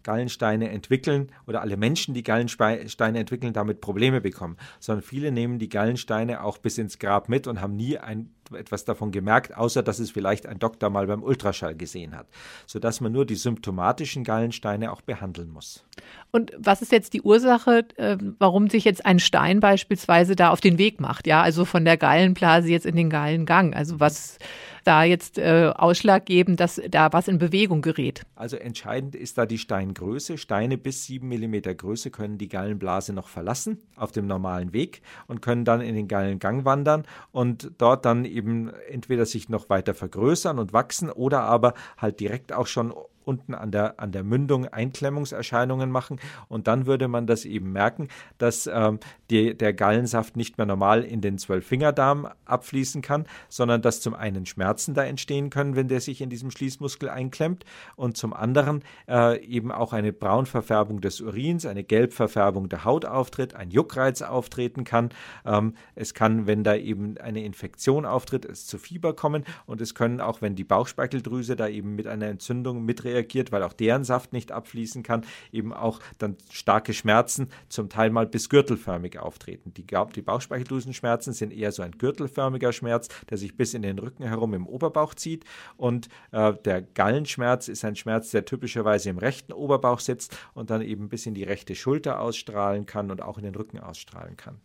Gallensteine 0.05 0.69
entwickeln 0.69 1.31
oder 1.47 1.61
alle 1.61 1.77
Menschen, 1.77 2.13
die 2.13 2.23
Gallensteine 2.23 3.19
entwickeln, 3.19 3.53
damit 3.53 3.81
Probleme 3.81 4.21
bekommen, 4.21 4.55
sondern 4.79 5.03
viele 5.03 5.31
nehmen 5.31 5.57
die 5.57 5.67
Gallensteine 5.67 6.43
auch 6.43 6.59
bis 6.59 6.77
ins 6.77 6.99
Grab 6.99 7.27
mit 7.27 7.47
und 7.47 7.59
haben 7.59 7.75
nie 7.75 7.97
ein, 7.97 8.29
etwas 8.53 8.85
davon 8.85 9.11
gemerkt, 9.11 9.57
außer 9.57 9.81
dass 9.81 9.99
es 9.99 10.11
vielleicht 10.11 10.45
ein 10.45 10.59
Doktor 10.59 10.91
mal 10.91 11.07
beim 11.07 11.23
Ultraschall 11.23 11.75
gesehen 11.75 12.15
hat, 12.15 12.27
sodass 12.67 13.01
man 13.01 13.11
nur 13.11 13.25
die 13.25 13.35
symptomatischen 13.35 14.23
Gallensteine 14.23 14.91
auch 14.91 15.01
behandeln 15.01 15.49
muss. 15.49 15.83
Und 16.31 16.51
was 16.57 16.83
ist 16.83 16.91
jetzt 16.91 17.13
die 17.13 17.23
Ursache, 17.23 17.85
äh, 17.95 18.17
warum 18.37 18.69
sich 18.69 18.83
jetzt 18.83 19.05
ein 19.05 19.19
Stein 19.19 19.59
beispielsweise 19.59 20.35
da 20.35 20.51
auf 20.51 20.61
den 20.61 20.77
Weg 20.77 20.99
macht? 20.99 21.04
Ja, 21.25 21.41
also 21.41 21.65
von 21.65 21.85
der 21.85 21.97
Gallenblase 21.97 22.69
jetzt 22.69 22.85
in 22.85 22.95
den 22.95 23.09
Gallengang. 23.09 23.73
Also 23.73 23.99
was 23.99 24.37
da 24.85 25.03
jetzt 25.03 25.37
äh, 25.37 25.71
ausschlaggebend, 25.75 26.59
dass 26.59 26.79
da 26.89 27.11
was 27.11 27.27
in 27.27 27.39
Bewegung 27.39 27.81
gerät? 27.81 28.21
Also 28.35 28.55
entscheidend 28.55 29.15
ist 29.15 29.37
da 29.37 29.45
die 29.45 29.57
Steingröße. 29.57 30.37
Steine 30.37 30.77
bis 30.77 31.05
sieben 31.05 31.27
Millimeter 31.27 31.73
Größe 31.73 32.11
können 32.11 32.37
die 32.37 32.47
Gallenblase 32.47 33.11
noch 33.11 33.27
verlassen 33.27 33.79
auf 33.95 34.11
dem 34.11 34.27
normalen 34.27 34.73
Weg 34.73 35.01
und 35.27 35.41
können 35.41 35.65
dann 35.65 35.81
in 35.81 35.95
den 35.95 36.07
Gallengang 36.07 36.65
wandern 36.65 37.03
und 37.31 37.71
dort 37.79 38.05
dann 38.05 38.25
eben 38.25 38.71
entweder 38.89 39.25
sich 39.25 39.49
noch 39.49 39.69
weiter 39.69 39.95
vergrößern 39.95 40.59
und 40.59 40.71
wachsen 40.71 41.09
oder 41.09 41.41
aber 41.41 41.73
halt 41.97 42.19
direkt 42.19 42.53
auch 42.53 42.67
schon 42.67 42.93
unten 43.25 43.53
an 43.53 43.71
der, 43.71 43.99
an 43.99 44.11
der 44.11 44.23
Mündung 44.23 44.67
Einklemmungserscheinungen 44.67 45.91
machen 45.91 46.19
und 46.47 46.67
dann 46.67 46.85
würde 46.85 47.07
man 47.07 47.27
das 47.27 47.45
eben 47.45 47.71
merken, 47.71 48.07
dass 48.37 48.67
ähm, 48.67 48.99
die, 49.29 49.57
der 49.57 49.73
Gallensaft 49.73 50.37
nicht 50.37 50.57
mehr 50.57 50.65
normal 50.65 51.03
in 51.03 51.21
den 51.21 51.37
Zwölffingerdarm 51.37 52.29
abfließen 52.45 53.01
kann, 53.01 53.25
sondern 53.49 53.81
dass 53.81 54.01
zum 54.01 54.13
einen 54.13 54.45
Schmerzen 54.45 54.93
da 54.93 55.03
entstehen 55.03 55.49
können, 55.49 55.75
wenn 55.75 55.87
der 55.87 56.01
sich 56.01 56.21
in 56.21 56.29
diesem 56.29 56.51
Schließmuskel 56.51 57.09
einklemmt 57.09 57.65
und 57.95 58.17
zum 58.17 58.33
anderen 58.33 58.83
äh, 59.07 59.43
eben 59.43 59.71
auch 59.71 59.93
eine 59.93 60.13
Braunverfärbung 60.13 61.01
des 61.01 61.21
Urins, 61.21 61.65
eine 61.65 61.83
Gelbverfärbung 61.83 62.69
der 62.69 62.85
Haut 62.85 63.05
auftritt, 63.05 63.55
ein 63.55 63.71
Juckreiz 63.71 64.21
auftreten 64.21 64.83
kann. 64.83 65.09
Ähm, 65.45 65.73
es 65.95 66.13
kann, 66.13 66.47
wenn 66.47 66.63
da 66.63 66.75
eben 66.75 67.17
eine 67.17 67.43
Infektion 67.43 68.05
auftritt, 68.05 68.45
es 68.45 68.67
zu 68.67 68.77
Fieber 68.77 69.15
kommen 69.15 69.43
und 69.65 69.81
es 69.81 69.95
können 69.95 70.21
auch, 70.21 70.41
wenn 70.41 70.55
die 70.55 70.63
Bauchspeicheldrüse 70.63 71.55
da 71.55 71.67
eben 71.67 71.95
mit 71.95 72.07
einer 72.07 72.27
Entzündung 72.27 72.85
mitreagiert, 72.85 73.14
reagiert, 73.15 73.51
weil 73.51 73.63
auch 73.63 73.73
deren 73.73 74.03
Saft 74.03 74.33
nicht 74.33 74.51
abfließen 74.51 75.03
kann, 75.03 75.25
eben 75.51 75.73
auch 75.73 75.99
dann 76.17 76.37
starke 76.51 76.93
Schmerzen 76.93 77.49
zum 77.69 77.89
Teil 77.89 78.09
mal 78.09 78.27
bis 78.27 78.49
gürtelförmig 78.49 79.19
auftreten. 79.19 79.73
Die, 79.73 79.85
die 79.85 80.21
Bauchspeicheldrüsenschmerzen 80.21 81.33
sind 81.33 81.53
eher 81.53 81.71
so 81.71 81.81
ein 81.81 81.93
gürtelförmiger 81.93 82.71
Schmerz, 82.71 83.07
der 83.29 83.37
sich 83.37 83.55
bis 83.57 83.73
in 83.73 83.81
den 83.81 83.99
Rücken 83.99 84.23
herum 84.23 84.53
im 84.53 84.67
Oberbauch 84.67 85.15
zieht 85.15 85.45
und 85.77 86.09
äh, 86.31 86.53
der 86.65 86.81
Gallenschmerz 86.81 87.67
ist 87.67 87.85
ein 87.85 87.95
Schmerz, 87.95 88.31
der 88.31 88.45
typischerweise 88.45 89.09
im 89.09 89.17
rechten 89.17 89.53
Oberbauch 89.53 89.99
sitzt 89.99 90.37
und 90.53 90.69
dann 90.69 90.81
eben 90.81 91.09
bis 91.09 91.25
in 91.25 91.33
die 91.33 91.43
rechte 91.43 91.75
Schulter 91.75 92.19
ausstrahlen 92.19 92.85
kann 92.85 93.11
und 93.11 93.21
auch 93.21 93.37
in 93.37 93.43
den 93.43 93.55
Rücken 93.55 93.79
ausstrahlen 93.79 94.37
kann. 94.37 94.59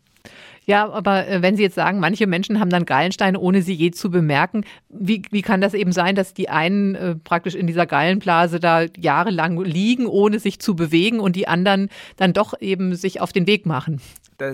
Ja, 0.65 0.89
aber 0.89 1.27
äh, 1.27 1.41
wenn 1.41 1.55
Sie 1.55 1.63
jetzt 1.63 1.75
sagen, 1.75 1.99
manche 1.99 2.27
Menschen 2.27 2.59
haben 2.59 2.69
dann 2.69 2.85
Gallensteine, 2.85 3.39
ohne 3.39 3.61
sie 3.61 3.73
je 3.73 3.91
zu 3.91 4.11
bemerken, 4.11 4.63
wie, 4.89 5.23
wie 5.31 5.41
kann 5.41 5.59
das 5.59 5.73
eben 5.73 5.91
sein, 5.91 6.15
dass 6.15 6.33
die 6.33 6.49
einen 6.49 6.95
äh, 6.95 7.15
praktisch 7.15 7.55
in 7.55 7.67
dieser 7.67 7.87
Gallenblase 7.87 8.59
da 8.59 8.85
jahrelang 8.97 9.59
liegen, 9.63 10.05
ohne 10.05 10.39
sich 10.39 10.59
zu 10.59 10.75
bewegen 10.75 11.19
und 11.19 11.35
die 11.35 11.47
anderen 11.47 11.89
dann 12.15 12.33
doch 12.33 12.53
eben 12.61 12.95
sich 12.95 13.21
auf 13.21 13.33
den 13.33 13.47
Weg 13.47 13.65
machen? 13.65 14.01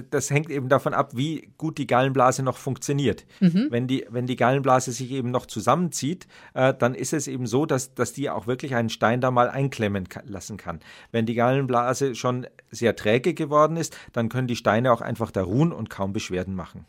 das 0.09 0.29
hängt 0.29 0.50
eben 0.50 0.69
davon 0.69 0.93
ab, 0.93 1.12
wie 1.15 1.50
gut 1.57 1.77
die 1.77 1.88
Gallenblase 1.88 2.43
noch 2.43 2.57
funktioniert. 2.57 3.25
Mhm. 3.39 3.67
Wenn, 3.69 3.88
die, 3.88 4.05
wenn 4.09 4.25
die 4.25 4.36
Gallenblase 4.36 4.91
sich 4.91 5.12
eben 5.12 5.31
noch 5.31 5.45
zusammenzieht, 5.45 6.27
äh, 6.53 6.74
dann 6.74 6.93
ist 6.93 7.13
es 7.13 7.27
eben 7.27 7.47
so, 7.47 7.65
dass, 7.65 7.93
dass 7.93 8.13
die 8.13 8.29
auch 8.29 8.47
wirklich 8.47 8.75
einen 8.75 8.89
Stein 8.89 9.21
da 9.21 9.31
mal 9.31 9.50
einklemmen 9.50 10.07
lassen 10.25 10.57
kann. 10.57 10.79
Wenn 11.12 11.25
die 11.25 11.36
Gallenblase 11.36 12.15
schon 12.15 12.47
sehr 12.71 12.95
träge 12.95 13.33
geworden 13.33 13.77
ist, 13.77 13.97
dann 14.13 14.29
können 14.29 14.47
die 14.47 14.55
Steine 14.55 14.91
auch 14.91 15.01
einfach 15.01 15.31
da 15.31 15.43
ruhen 15.43 15.56
und 15.71 15.89
kaum 15.89 16.13
Beschwerden 16.13 16.55
machen. 16.55 16.85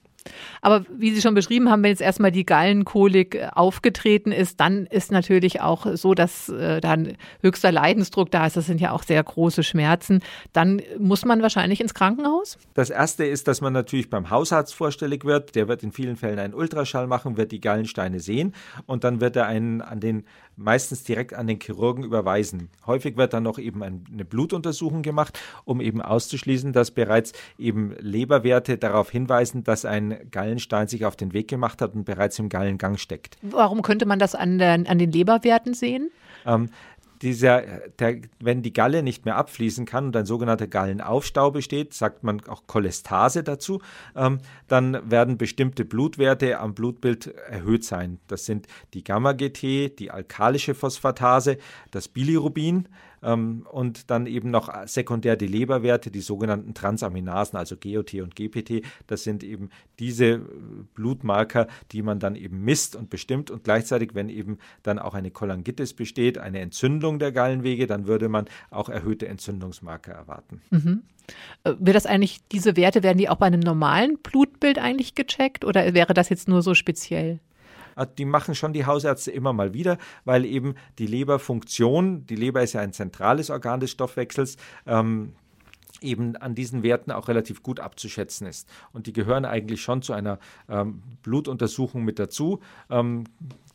Aber 0.61 0.85
wie 0.91 1.13
Sie 1.13 1.21
schon 1.21 1.35
beschrieben 1.35 1.71
haben, 1.71 1.83
wenn 1.83 1.91
jetzt 1.91 2.01
erstmal 2.01 2.33
die 2.33 2.45
Gallenkolik 2.45 3.35
äh, 3.35 3.49
aufgetreten 3.53 4.33
ist, 4.33 4.61
dann 4.61 4.87
ist 4.87 5.13
natürlich 5.13 5.61
auch 5.61 5.87
so, 5.97 6.15
dass 6.15 6.49
äh, 6.49 6.81
dann 6.81 7.17
höchster 7.43 7.73
Leidensdruck 7.73 8.31
da 8.31 8.47
ist. 8.47 8.57
Das 8.57 8.67
sind 8.67 8.81
ja 8.81 8.93
auch 8.93 9.03
sehr 9.03 9.23
große 9.23 9.63
Schmerzen. 9.63 10.21
Dann 10.53 10.83
muss 10.99 11.25
man 11.25 11.43
wahrscheinlich 11.43 11.81
ins 11.81 11.95
Krankenhaus? 11.95 12.59
Das 12.75 12.91
erste 12.91 13.25
ist, 13.25 13.49
dass 13.49 13.61
man 13.61 13.73
natürlich 13.73 14.11
beim 14.11 14.31
Hausarzt 14.31 14.75
vorstellig 14.75 15.25
wird. 15.25 15.55
Der 15.55 15.69
wird 15.69 15.83
in 15.83 15.93
vielen 15.93 16.17
Fällen 16.17 16.39
einen 16.39 16.55
Ultraschall 16.55 17.07
machen, 17.07 17.37
wird 17.37 17.53
die 17.53 17.61
Gallensteine 17.61 18.21
sehen 18.21 18.55
und 18.87 19.05
dann 19.05 19.21
wird 19.21 19.37
er 19.37 19.47
einen 19.47 19.81
an 19.81 20.01
den 20.01 20.25
meistens 20.59 21.05
direkt 21.05 21.35
an 21.35 21.47
den 21.47 21.61
Chirurgen 21.61 22.05
überweisen. 22.05 22.69
Häufig 22.87 23.17
wird 23.17 23.33
dann 23.33 23.45
noch 23.45 23.59
eben 23.59 23.83
eine 23.83 24.25
Blutuntersuchung 24.25 25.03
gemacht, 25.03 25.39
um 25.65 25.81
eben 25.81 26.03
auszuschließen, 26.03 26.73
dass 26.73 26.91
bereits 26.91 27.33
eben 27.59 27.95
Leberwerte 28.01 28.77
darauf 28.77 29.11
hinweisen, 29.11 29.65
dass 29.65 29.85
ein 29.85 30.19
Gallenstein 30.31 30.89
sich 30.89 31.05
auf 31.05 31.17
den 31.17 31.33
Weg 31.33 31.49
gemacht 31.49 31.81
hat 31.81 31.95
und 31.95 32.05
bereits 32.05 32.39
im 32.39 32.49
Gallengang 32.49 32.97
steckt. 32.97 33.37
Warum 33.43 33.83
könnte 33.83 34.05
man 34.05 34.19
das 34.19 34.35
an, 34.35 34.59
den, 34.59 34.87
an 34.87 34.99
den 34.99 35.13
Leberwerten 35.13 35.75
sehen? 35.75 36.11
Ähm, 36.45 36.71
dieser, 37.23 37.63
der, 37.99 38.19
wenn 38.41 38.63
die 38.63 38.73
Galle 38.73 39.03
nicht 39.03 39.25
mehr 39.25 39.37
abfließen 39.37 39.87
kann 39.87 40.07
und 40.07 40.17
ein 40.17 40.27
sogenannter 40.27 40.67
Gallenaufstau 40.67 41.51
besteht, 41.51 41.95
sagt 41.95 42.25
man 42.25 42.41
auch 42.47 42.67
Cholestase 42.67 43.43
dazu, 43.43 43.81
ähm, 44.17 44.39
dann 44.67 45.11
werden 45.11 45.39
bestimmte 45.39 45.85
Blutwerte 45.85 46.59
am 46.59 46.75
Blutbild 46.75 47.27
erhöht 47.27 47.85
sein. 47.85 48.19
Das 48.29 48.45
sind 48.45 48.67
die 48.95 49.05
Gamma-GT, 49.05 49.99
die 49.99 50.11
alkalische 50.11 50.75
Phosphatase, 50.75 51.59
das 51.91 52.09
Bilirubin, 52.09 52.89
ähm, 53.23 53.67
und 53.71 54.11
dann 54.11 54.27
eben 54.27 54.51
noch 54.51 54.73
sekundär 54.87 55.37
die 55.37 55.47
Leberwerte, 55.47 56.11
die 56.11 56.21
sogenannten 56.21 56.75
Transaminasen, 56.75 57.59
also 57.59 57.77
GOT 57.77 58.15
und 58.15 58.37
GPT. 58.37 58.83
Das 59.07 59.25
sind 59.25 59.43
eben 59.43 59.71
diese 59.99 60.25
äh, 60.27 60.41
Blutmarker, 60.95 61.67
die 61.93 62.03
man 62.03 62.19
dann 62.19 62.37
eben 62.37 62.65
misst 62.65 62.97
und 62.97 63.11
bestimmt. 63.11 63.51
Und 63.51 63.65
gleichzeitig, 63.65 64.15
wenn 64.15 64.29
eben 64.29 64.59
dann 64.83 64.99
auch 64.99 65.15
eine 65.15 65.31
Cholangitis 65.31 65.95
besteht, 65.95 66.39
eine 66.39 66.61
Entzündung 66.61 67.19
der 67.19 67.33
Gallenwege, 67.33 67.87
dann 67.87 68.07
würde 68.07 68.29
man 68.29 68.47
auch 68.71 68.89
erhöhte 68.89 69.29
Entzündungsmarker 69.29 70.13
erwarten. 70.13 70.61
Mhm. 70.71 71.03
Äh, 71.65 71.75
wird 71.79 71.97
das 71.97 72.07
eigentlich, 72.07 72.41
diese 72.53 72.77
Werte, 72.77 73.03
werden 73.03 73.19
die 73.19 73.29
auch 73.29 73.37
bei 73.37 73.47
einem 73.47 73.61
normalen 73.61 74.19
Blutbild 74.19 74.79
eigentlich 74.79 75.15
gecheckt 75.15 75.65
oder 75.65 75.95
wäre 75.95 76.15
das 76.15 76.29
jetzt 76.29 76.49
nur 76.49 76.63
so 76.63 76.75
speziell? 76.75 77.41
Ah, 77.99 78.07
die 78.07 78.27
machen 78.27 78.55
schon 78.55 78.73
die 78.73 78.87
Hausärzte 78.87 79.33
immer 79.33 79.53
mal 79.53 79.75
wieder, 79.75 79.99
weil 80.25 80.45
eben 80.45 80.77
die 81.01 81.07
Leberfunktion, 81.09 82.27
die 82.27 82.37
Leber 82.37 82.63
ist 82.63 82.75
ja 82.75 82.81
ein 82.81 82.93
zentrales 82.93 83.51
Organ 83.51 83.81
des 83.81 83.91
Stoffwechsels, 83.91 84.57
ähm, 84.87 85.33
eben 86.01 86.37
an 86.37 86.55
diesen 86.55 86.83
Werten 86.83 87.11
auch 87.11 87.29
relativ 87.29 87.63
gut 87.63 87.81
abzuschätzen 87.81 88.47
ist. 88.47 88.69
Und 88.93 89.07
die 89.07 89.13
gehören 89.13 89.45
eigentlich 89.45 89.83
schon 89.83 90.03
zu 90.03 90.13
einer 90.13 90.39
ähm, 90.69 91.03
Blutuntersuchung 91.23 92.05
mit 92.05 92.19
dazu. 92.19 92.61
Ähm, 92.91 93.25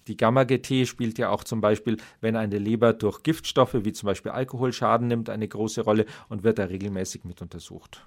die 0.07 0.17
Gamma-GT 0.17 0.85
spielt 0.87 1.17
ja 1.17 1.29
auch 1.29 1.43
zum 1.43 1.61
Beispiel, 1.61 1.97
wenn 2.21 2.35
eine 2.35 2.57
Leber 2.57 2.93
durch 2.93 3.23
Giftstoffe 3.23 3.73
wie 3.73 3.93
zum 3.93 4.07
Beispiel 4.07 4.31
Alkohol 4.31 4.73
Schaden 4.73 5.07
nimmt, 5.07 5.29
eine 5.29 5.47
große 5.47 5.81
Rolle 5.81 6.05
und 6.29 6.43
wird 6.43 6.59
da 6.59 6.65
regelmäßig 6.65 7.23
mit 7.23 7.41
untersucht. 7.41 8.03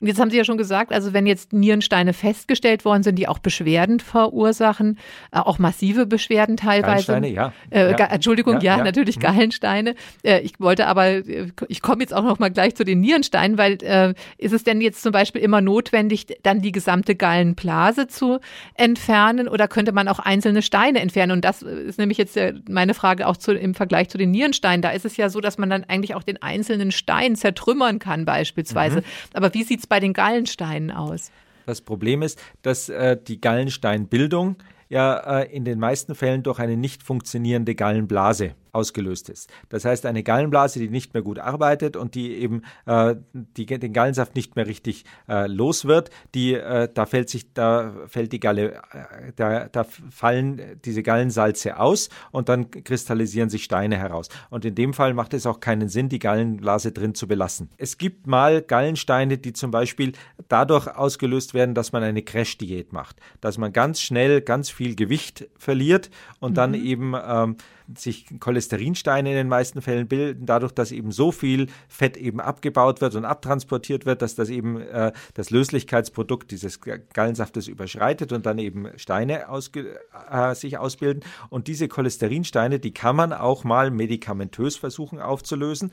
Und 0.00 0.06
jetzt 0.06 0.20
haben 0.20 0.30
Sie 0.30 0.36
ja 0.36 0.44
schon 0.44 0.58
gesagt, 0.58 0.92
also 0.92 1.12
wenn 1.12 1.26
jetzt 1.26 1.52
Nierensteine 1.52 2.12
festgestellt 2.12 2.84
worden 2.84 3.02
sind, 3.02 3.16
die 3.16 3.28
auch 3.28 3.38
Beschwerden 3.38 4.00
verursachen, 4.00 4.98
äh, 5.32 5.38
auch 5.38 5.58
massive 5.58 6.06
Beschwerden 6.06 6.56
teilweise. 6.56 7.06
Gallensteine, 7.06 7.28
ja. 7.28 7.52
Äh, 7.70 7.92
ja. 7.92 8.06
Entschuldigung, 8.06 8.54
ja, 8.56 8.62
ja, 8.62 8.78
ja. 8.78 8.84
natürlich 8.84 9.16
mhm. 9.16 9.22
Gallensteine. 9.22 9.94
Äh, 10.22 10.40
ich 10.40 10.60
wollte 10.60 10.86
aber, 10.86 11.06
äh, 11.06 11.48
ich 11.68 11.82
komme 11.82 12.02
jetzt 12.02 12.14
auch 12.14 12.24
noch 12.24 12.38
mal 12.38 12.50
gleich 12.50 12.74
zu 12.74 12.84
den 12.84 13.00
Nierensteinen, 13.00 13.56
weil 13.58 13.78
äh, 13.82 14.14
ist 14.38 14.52
es 14.52 14.64
denn 14.64 14.80
jetzt 14.80 15.02
zum 15.02 15.12
Beispiel 15.12 15.42
immer 15.42 15.60
notwendig, 15.60 16.26
dann 16.42 16.62
die 16.62 16.72
gesamte 16.72 17.14
Gallenblase 17.14 18.06
zu 18.06 18.38
entfernen 18.74 19.48
oder 19.48 19.68
könnte 19.68 19.92
man 19.92 20.08
auch 20.08 20.18
einzelne 20.18 20.62
Steine 20.62 21.00
entfernen? 21.00 21.32
Und 21.32 21.44
das 21.44 21.62
ist 21.62 21.98
nämlich 21.98 22.18
jetzt 22.18 22.38
meine 22.68 22.94
Frage 22.94 23.26
auch 23.26 23.36
zu, 23.36 23.52
im 23.52 23.74
Vergleich 23.74 24.08
zu 24.08 24.18
den 24.18 24.30
Nierensteinen. 24.30 24.82
Da 24.82 24.90
ist 24.90 25.04
es 25.04 25.16
ja 25.16 25.28
so, 25.28 25.40
dass 25.40 25.58
man 25.58 25.68
dann 25.68 25.84
eigentlich 25.84 26.14
auch 26.14 26.22
den 26.22 26.40
einzelnen 26.42 26.92
Stein 26.92 27.36
zertrümmern 27.36 27.98
kann 27.98 28.24
beispielsweise. 28.24 29.00
Mhm. 29.00 29.04
Aber 29.34 29.52
wie 29.54 29.64
sieht 29.64 29.80
es 29.80 29.86
bei 29.86 30.00
den 30.00 30.12
Gallensteinen 30.12 30.90
aus? 30.90 31.30
Das 31.66 31.82
Problem 31.82 32.22
ist, 32.22 32.40
dass 32.62 32.88
äh, 32.88 33.18
die 33.22 33.40
Gallensteinbildung 33.40 34.56
ja 34.88 35.40
äh, 35.40 35.54
in 35.54 35.64
den 35.64 35.78
meisten 35.78 36.14
Fällen 36.14 36.42
durch 36.42 36.58
eine 36.58 36.76
nicht 36.76 37.02
funktionierende 37.02 37.74
Gallenblase 37.74 38.54
ausgelöst 38.72 39.28
ist. 39.28 39.50
Das 39.68 39.84
heißt, 39.84 40.06
eine 40.06 40.22
Gallenblase, 40.22 40.78
die 40.78 40.88
nicht 40.88 41.14
mehr 41.14 41.22
gut 41.22 41.38
arbeitet 41.38 41.96
und 41.96 42.14
die 42.14 42.34
eben 42.34 42.62
äh, 42.86 43.16
die, 43.32 43.66
den 43.66 43.92
Gallensaft 43.92 44.34
nicht 44.34 44.56
mehr 44.56 44.66
richtig 44.66 45.04
äh, 45.28 45.46
los 45.46 45.84
wird, 45.84 46.10
die, 46.34 46.54
äh, 46.54 46.88
da 46.92 47.06
fällt 47.06 47.30
sich, 47.30 47.52
da 47.52 47.92
fällt 48.06 48.32
die 48.32 48.40
Galle, 48.40 48.74
äh, 48.92 49.32
da, 49.36 49.68
da 49.68 49.84
fallen 49.84 50.60
diese 50.84 51.02
Gallensalze 51.02 51.78
aus 51.78 52.08
und 52.30 52.48
dann 52.48 52.70
kristallisieren 52.70 53.50
sich 53.50 53.64
Steine 53.64 53.96
heraus. 53.96 54.28
Und 54.50 54.64
in 54.64 54.74
dem 54.74 54.94
Fall 54.94 55.14
macht 55.14 55.34
es 55.34 55.46
auch 55.46 55.60
keinen 55.60 55.88
Sinn, 55.88 56.08
die 56.08 56.18
Gallenblase 56.18 56.92
drin 56.92 57.14
zu 57.14 57.26
belassen. 57.28 57.70
Es 57.76 57.98
gibt 57.98 58.26
mal 58.26 58.62
Gallensteine, 58.62 59.38
die 59.38 59.52
zum 59.52 59.70
Beispiel 59.70 60.12
dadurch 60.48 60.86
ausgelöst 60.88 61.54
werden, 61.54 61.74
dass 61.74 61.92
man 61.92 62.02
eine 62.02 62.22
Crash-Diät 62.22 62.92
macht, 62.92 63.16
dass 63.40 63.58
man 63.58 63.72
ganz 63.72 64.00
schnell 64.00 64.40
ganz 64.40 64.70
viel 64.70 64.94
Gewicht 64.94 65.48
verliert 65.56 66.10
und 66.40 66.52
mhm. 66.52 66.54
dann 66.54 66.74
eben 66.74 67.14
ähm, 67.14 67.56
sich 67.96 68.26
Cholesterinsteine 68.40 69.30
in 69.30 69.36
den 69.36 69.48
meisten 69.48 69.80
Fällen 69.80 70.08
bilden, 70.08 70.46
dadurch, 70.46 70.72
dass 70.72 70.92
eben 70.92 71.12
so 71.12 71.32
viel 71.32 71.68
Fett 71.88 72.16
eben 72.16 72.40
abgebaut 72.40 73.00
wird 73.00 73.14
und 73.14 73.24
abtransportiert 73.24 74.06
wird, 74.06 74.22
dass 74.22 74.34
das 74.34 74.50
eben 74.50 74.80
äh, 74.80 75.12
das 75.34 75.50
Löslichkeitsprodukt 75.50 76.50
dieses 76.50 76.80
Gallensaftes 76.80 77.68
überschreitet 77.68 78.32
und 78.32 78.46
dann 78.46 78.58
eben 78.58 78.88
Steine 78.96 79.48
ausge, 79.48 79.98
äh, 80.30 80.54
sich 80.54 80.78
ausbilden. 80.78 81.22
Und 81.48 81.68
diese 81.68 81.88
Cholesterinsteine, 81.88 82.78
die 82.78 82.92
kann 82.92 83.16
man 83.16 83.32
auch 83.32 83.64
mal 83.64 83.90
medikamentös 83.90 84.76
versuchen 84.76 85.18
aufzulösen 85.20 85.90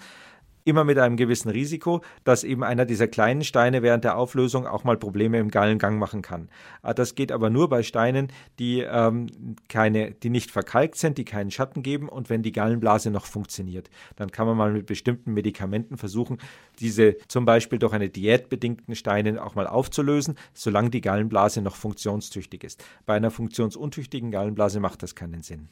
immer 0.66 0.84
mit 0.84 0.98
einem 0.98 1.16
gewissen 1.16 1.50
Risiko, 1.50 2.02
dass 2.24 2.44
eben 2.44 2.64
einer 2.64 2.86
dieser 2.86 3.08
kleinen 3.08 3.44
Steine 3.44 3.84
während 3.84 4.04
der 4.04 4.18
Auflösung 4.18 4.68
auch 4.68 4.84
mal 4.84 4.98
Probleme 4.98 5.40
im 5.40 5.50
Gallengang 5.50 5.98
machen 5.98 6.22
kann. 6.22 6.50
Ah, 6.82 6.94
das 6.94 7.16
geht 7.16 7.32
aber 7.32 7.50
nur 7.50 7.70
bei 7.70 7.84
Steinen, 7.84 8.28
die 8.60 8.82
ähm, 8.82 9.28
keine, 9.70 10.12
die 10.12 10.30
nicht 10.30 10.52
verkalkt 10.52 10.96
sind, 10.96 11.18
die 11.18 11.26
keinen 11.26 11.52
Schatten 11.52 11.84
geben 11.84 12.10
und 12.10 12.30
wenn 12.30 12.42
die 12.42 12.52
Gallenblase 12.52 13.12
noch 13.12 13.28
funktioniert. 13.28 13.90
Dann 14.16 14.32
kann 14.32 14.48
man 14.48 14.58
mal 14.58 14.74
mit 14.74 14.88
bestimmten 14.88 15.34
Medikamenten 15.34 15.98
versuchen, 15.98 16.40
diese 16.80 17.16
zum 17.28 17.46
Beispiel 17.46 17.80
durch 17.80 17.94
eine 17.94 18.10
Diät 18.10 18.50
bedingten 18.50 18.96
Steine 18.96 19.44
auch 19.44 19.56
mal 19.56 19.68
aufzulösen, 19.68 20.36
solange 20.54 20.90
die 20.90 21.02
Gallenblase 21.02 21.62
noch 21.62 21.76
funktionstüchtig 21.76 22.64
ist. 22.64 22.84
Bei 23.06 23.14
einer 23.14 23.30
funktionsuntüchtigen 23.30 24.32
Gallenblase 24.32 24.80
macht 24.80 25.04
das 25.04 25.14
keinen 25.14 25.44
Sinn. 25.44 25.70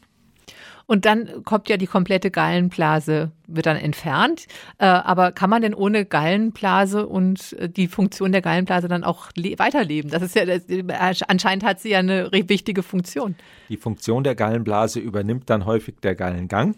Und 0.85 1.05
dann 1.05 1.43
kommt 1.43 1.69
ja 1.69 1.77
die 1.77 1.87
komplette 1.87 2.31
Gallenblase, 2.31 3.31
wird 3.47 3.65
dann 3.65 3.77
entfernt. 3.77 4.47
Äh, 4.77 4.85
aber 4.85 5.31
kann 5.31 5.49
man 5.49 5.61
denn 5.61 5.73
ohne 5.73 6.05
Gallenblase 6.05 7.07
und 7.07 7.53
äh, 7.53 7.69
die 7.69 7.87
Funktion 7.87 8.31
der 8.31 8.41
Gallenblase 8.41 8.87
dann 8.87 9.03
auch 9.03 9.29
weiterleben? 9.35 10.09
Das 10.11 10.21
ist 10.23 10.35
ja, 10.35 10.45
anscheinend 11.27 11.63
hat 11.63 11.79
sie 11.79 11.89
ja 11.89 11.99
eine 11.99 12.29
wichtige 12.31 12.83
Funktion. 12.83 13.35
Die 13.69 13.77
Funktion 13.77 14.23
der 14.23 14.35
Gallenblase 14.35 14.99
übernimmt 14.99 15.49
dann 15.49 15.65
häufig 15.65 15.95
der 16.01 16.15
Gallengang, 16.15 16.75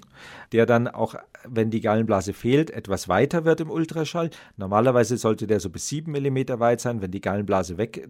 der 0.52 0.66
dann 0.66 0.88
auch 0.88 1.16
wenn 1.50 1.70
die 1.70 1.82
Gallenblase 1.82 2.34
fehlt, 2.34 2.72
etwas 2.72 3.08
weiter 3.08 3.46
wird 3.46 3.62
im 3.62 3.70
Ultraschall. 3.70 4.30
Normalerweise 4.58 5.18
sollte 5.18 5.48
der 5.48 5.60
so 5.60 5.70
bis 5.70 5.88
7 5.90 6.12
mm 6.12 6.60
weit 6.60 6.82
sein. 6.82 7.02
Wenn 7.02 7.12
die 7.12 7.22
Gallenblase 7.22 7.78
weg 7.78 8.08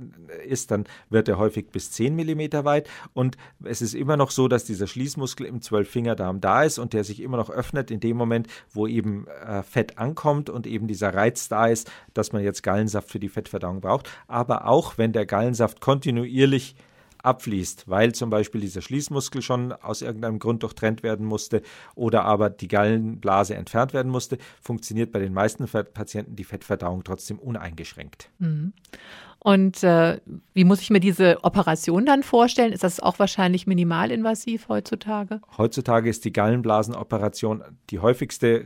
ist, 0.47 0.71
dann 0.71 0.85
wird 1.09 1.27
er 1.27 1.37
häufig 1.37 1.67
bis 1.71 1.91
10 1.91 2.15
mm 2.15 2.65
weit. 2.65 2.89
Und 3.13 3.37
es 3.63 3.81
ist 3.81 3.95
immer 3.95 4.17
noch 4.17 4.31
so, 4.31 4.47
dass 4.47 4.65
dieser 4.65 4.87
Schließmuskel 4.87 5.45
im 5.45 5.61
Zwölffingerdarm 5.85 6.41
da 6.41 6.63
ist 6.63 6.79
und 6.79 6.93
der 6.93 7.03
sich 7.03 7.21
immer 7.21 7.37
noch 7.37 7.49
öffnet 7.49 7.91
in 7.91 7.99
dem 7.99 8.17
Moment, 8.17 8.47
wo 8.71 8.87
eben 8.87 9.27
äh, 9.27 9.61
Fett 9.63 9.97
ankommt 9.97 10.49
und 10.49 10.65
eben 10.67 10.87
dieser 10.87 11.13
Reiz 11.13 11.47
da 11.47 11.67
ist, 11.67 11.91
dass 12.13 12.33
man 12.33 12.43
jetzt 12.43 12.63
Gallensaft 12.63 13.09
für 13.09 13.19
die 13.19 13.29
Fettverdauung 13.29 13.81
braucht. 13.81 14.09
Aber 14.27 14.67
auch 14.67 14.97
wenn 14.97 15.13
der 15.13 15.25
Gallensaft 15.25 15.81
kontinuierlich 15.81 16.75
abfließt, 17.19 17.89
weil 17.89 18.13
zum 18.13 18.29
Beispiel 18.29 18.61
dieser 18.61 18.81
Schließmuskel 18.81 19.41
schon 19.41 19.71
aus 19.73 20.01
irgendeinem 20.01 20.39
Grund 20.39 20.63
durchtrennt 20.63 21.01
werden 21.03 21.25
musste 21.25 21.61
oder 21.95 22.23
aber 22.23 22.49
die 22.49 22.67
Gallenblase 22.67 23.55
entfernt 23.55 23.93
werden 23.93 24.11
musste, 24.11 24.37
funktioniert 24.61 25.11
bei 25.11 25.19
den 25.19 25.33
meisten 25.33 25.67
Patienten 25.67 26.35
die 26.35 26.43
Fettverdauung 26.43 27.03
trotzdem 27.03 27.39
uneingeschränkt. 27.39 28.29
Mhm. 28.39 28.73
Und 29.45 29.83
äh, 29.83 30.19
wie 30.53 30.63
muss 30.63 30.81
ich 30.81 30.89
mir 30.89 30.99
diese 30.99 31.43
Operation 31.43 32.07
dann 32.07 32.23
vorstellen? 32.23 32.73
Ist 32.73 32.83
das 32.83 32.99
auch 32.99 33.19
wahrscheinlich 33.19 33.67
minimalinvasiv 33.67 34.69
heutzutage? 34.69 35.39
Heutzutage 35.55 36.09
ist 36.09 36.25
die 36.25 36.33
Gallenblasenoperation 36.33 37.63
die 37.91 37.99
häufigste 37.99 38.65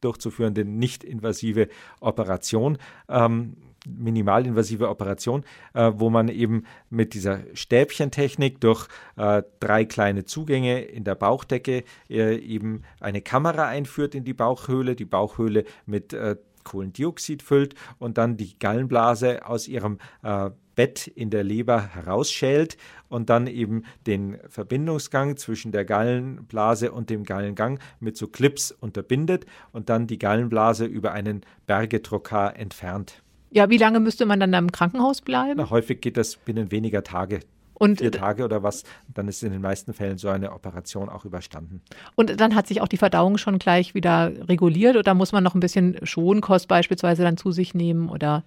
durchzuführende 0.00 0.64
nicht-invasive 0.64 1.66
Operation. 1.98 2.78
Ähm, 3.08 3.56
minimalinvasive 3.88 4.88
Operation, 4.88 5.42
äh, 5.74 5.90
wo 5.96 6.10
man 6.10 6.28
eben 6.28 6.62
mit 6.88 7.14
dieser 7.14 7.40
Stäbchentechnik 7.52 8.60
durch 8.60 8.86
äh, 9.16 9.42
drei 9.58 9.84
kleine 9.84 10.24
Zugänge 10.24 10.82
in 10.82 11.02
der 11.02 11.16
Bauchdecke 11.16 11.82
äh, 12.08 12.36
eben 12.36 12.82
eine 13.00 13.20
Kamera 13.20 13.66
einführt 13.66 14.14
in 14.14 14.22
die 14.22 14.34
Bauchhöhle, 14.34 14.94
die 14.94 15.06
Bauchhöhle 15.06 15.64
mit 15.86 16.12
äh, 16.12 16.36
Kohlendioxid 16.64 17.42
füllt 17.42 17.74
und 17.98 18.18
dann 18.18 18.36
die 18.36 18.58
Gallenblase 18.58 19.46
aus 19.46 19.68
ihrem 19.68 19.98
äh, 20.22 20.50
Bett 20.74 21.06
in 21.06 21.30
der 21.30 21.44
Leber 21.44 21.94
herausschält 21.94 22.76
und 23.08 23.30
dann 23.30 23.46
eben 23.46 23.84
den 24.06 24.38
Verbindungsgang 24.48 25.36
zwischen 25.36 25.72
der 25.72 25.84
Gallenblase 25.84 26.92
und 26.92 27.10
dem 27.10 27.24
Gallengang 27.24 27.78
mit 28.00 28.16
so 28.16 28.26
Clips 28.26 28.72
unterbindet 28.72 29.46
und 29.72 29.88
dann 29.88 30.06
die 30.06 30.18
Gallenblase 30.18 30.86
über 30.86 31.12
einen 31.12 31.42
Bergetrokar 31.66 32.56
entfernt. 32.56 33.22
Ja, 33.50 33.68
wie 33.68 33.76
lange 33.76 34.00
müsste 34.00 34.24
man 34.24 34.40
dann 34.40 34.54
im 34.54 34.72
Krankenhaus 34.72 35.20
bleiben? 35.20 35.56
Na, 35.58 35.68
häufig 35.68 36.00
geht 36.00 36.16
das 36.16 36.36
binnen 36.36 36.70
weniger 36.70 37.04
Tage. 37.04 37.40
Und 37.82 37.98
vier 37.98 38.12
Tage 38.12 38.44
oder 38.44 38.62
was, 38.62 38.84
dann 39.12 39.26
ist 39.26 39.42
in 39.42 39.50
den 39.50 39.60
meisten 39.60 39.92
Fällen 39.92 40.16
so 40.16 40.28
eine 40.28 40.52
Operation 40.52 41.08
auch 41.08 41.24
überstanden. 41.24 41.82
Und 42.14 42.40
dann 42.40 42.54
hat 42.54 42.68
sich 42.68 42.80
auch 42.80 42.86
die 42.86 42.96
Verdauung 42.96 43.38
schon 43.38 43.58
gleich 43.58 43.92
wieder 43.92 44.30
reguliert 44.48 44.96
oder 44.96 45.14
muss 45.14 45.32
man 45.32 45.42
noch 45.42 45.56
ein 45.56 45.60
bisschen 45.60 45.98
Schonkost 46.04 46.68
beispielsweise 46.68 47.24
dann 47.24 47.36
zu 47.36 47.50
sich 47.50 47.74
nehmen 47.74 48.08
oder 48.08 48.44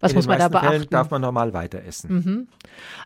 was 0.00 0.12
in 0.12 0.16
muss 0.16 0.26
man 0.26 0.38
da 0.38 0.48
beachten? 0.48 0.66
In 0.66 0.72
den 0.72 0.78
Fällen 0.80 0.90
darf 0.90 1.10
man 1.10 1.22
normal 1.22 1.54
weiter 1.54 1.82
essen. 1.82 2.14
Mhm. 2.14 2.48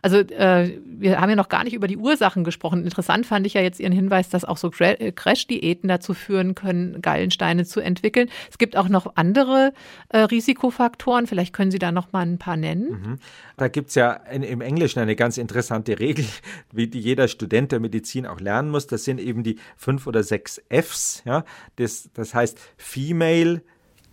Also 0.01 0.17
äh, 0.17 0.77
wir 0.85 1.21
haben 1.21 1.29
ja 1.29 1.37
noch 1.37 1.47
gar 1.47 1.63
nicht 1.63 1.73
über 1.73 1.87
die 1.87 1.95
Ursachen 1.95 2.43
gesprochen. 2.43 2.83
Interessant 2.83 3.25
fand 3.25 3.45
ich 3.45 3.53
ja 3.53 3.61
jetzt 3.61 3.79
Ihren 3.79 3.93
Hinweis, 3.93 4.27
dass 4.27 4.43
auch 4.43 4.57
so 4.57 4.71
äh, 4.79 5.13
Crash-Diäten 5.13 5.87
dazu 5.87 6.13
führen 6.13 6.55
können, 6.55 7.01
Gallensteine 7.01 7.63
zu 7.63 7.79
entwickeln. 7.79 8.27
Es 8.51 8.57
gibt 8.57 8.75
auch 8.75 8.89
noch 8.89 9.15
andere 9.15 9.71
äh, 10.09 10.17
Risikofaktoren. 10.17 11.25
Vielleicht 11.25 11.53
können 11.53 11.71
Sie 11.71 11.79
da 11.79 11.93
noch 11.93 12.11
mal 12.11 12.25
ein 12.25 12.37
paar 12.37 12.57
nennen. 12.57 12.89
Mhm. 12.89 13.19
Da 13.55 13.69
gibt 13.69 13.89
es 13.89 13.95
ja 13.95 14.11
in, 14.11 14.43
im 14.43 14.59
Englischen 14.59 14.99
eine 14.99 15.15
ganz 15.15 15.37
interessante 15.37 15.68
interessante 15.69 15.99
Regel, 15.99 16.25
wie 16.71 16.87
die 16.87 16.99
jeder 16.99 17.27
Student 17.27 17.71
der 17.71 17.79
Medizin 17.79 18.25
auch 18.25 18.39
lernen 18.39 18.71
muss. 18.71 18.87
Das 18.87 19.03
sind 19.03 19.19
eben 19.19 19.43
die 19.43 19.57
fünf 19.77 20.07
oder 20.07 20.23
sechs 20.23 20.61
Fs. 20.69 21.21
Ja? 21.25 21.45
Das, 21.75 22.09
das 22.13 22.33
heißt 22.33 22.59
Female, 22.77 23.61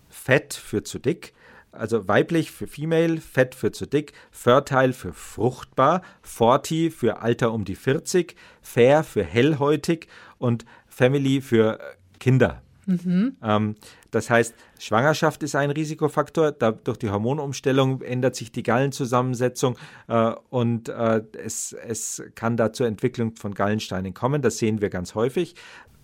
Fett 0.09 0.53
für 0.53 0.83
zu 0.83 0.99
dick, 0.99 1.33
also 1.71 2.07
weiblich 2.07 2.51
für 2.51 2.67
Female, 2.67 3.19
Fett 3.19 3.53
für 3.53 3.71
zu 3.71 3.85
dick, 3.85 4.13
Fertile 4.31 4.93
für 4.93 5.13
fruchtbar, 5.13 6.01
Forty 6.21 6.89
für 6.89 7.21
Alter 7.21 7.51
um 7.51 7.65
die 7.65 7.75
40, 7.75 8.35
Fair 8.61 9.03
für 9.03 9.23
hellhäutig 9.23 10.07
und 10.37 10.65
Family 10.87 11.41
für 11.41 11.79
Kinder. 12.19 12.61
Mhm. 12.85 13.35
Ähm, 13.43 13.75
das 14.17 14.31
heißt, 14.31 14.55
Schwangerschaft 14.79 15.43
ist 15.43 15.55
ein 15.55 15.69
Risikofaktor. 15.69 16.51
Da, 16.51 16.71
durch 16.71 16.97
die 16.97 17.09
Hormonumstellung 17.11 18.01
ändert 18.01 18.35
sich 18.35 18.51
die 18.51 18.63
Gallenzusammensetzung 18.63 19.77
äh, 20.07 20.33
und 20.49 20.89
äh, 20.89 21.21
es, 21.43 21.73
es 21.73 22.23
kann 22.33 22.57
da 22.57 22.73
zur 22.73 22.87
Entwicklung 22.87 23.35
von 23.35 23.53
Gallensteinen 23.53 24.15
kommen. 24.15 24.41
Das 24.41 24.57
sehen 24.57 24.81
wir 24.81 24.89
ganz 24.89 25.13
häufig. 25.13 25.53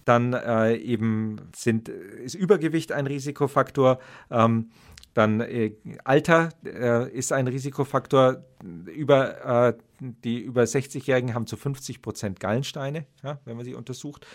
Dann 0.05 0.33
äh, 0.33 0.75
eben 0.75 1.37
sind, 1.55 1.89
ist 1.89 2.35
Übergewicht 2.35 2.91
ein 2.91 3.07
Risikofaktor. 3.07 3.97
Ähm, 4.29 4.69
dann 5.13 5.41
äh, 5.41 5.73
Alter 6.03 6.49
äh, 6.65 7.09
ist 7.11 7.31
ein 7.31 7.47
Risikofaktor. 7.47 8.43
Über, 8.95 9.67
äh, 9.69 9.73
die 9.99 10.39
über 10.39 10.63
60-Jährigen 10.63 11.33
haben 11.33 11.47
zu 11.47 11.57
50 11.57 12.01
Prozent 12.01 12.39
Gallensteine, 12.39 13.05
ja, 13.21 13.39
wenn 13.43 13.57
man 13.57 13.65
sie 13.65 13.75
untersucht. 13.75 14.25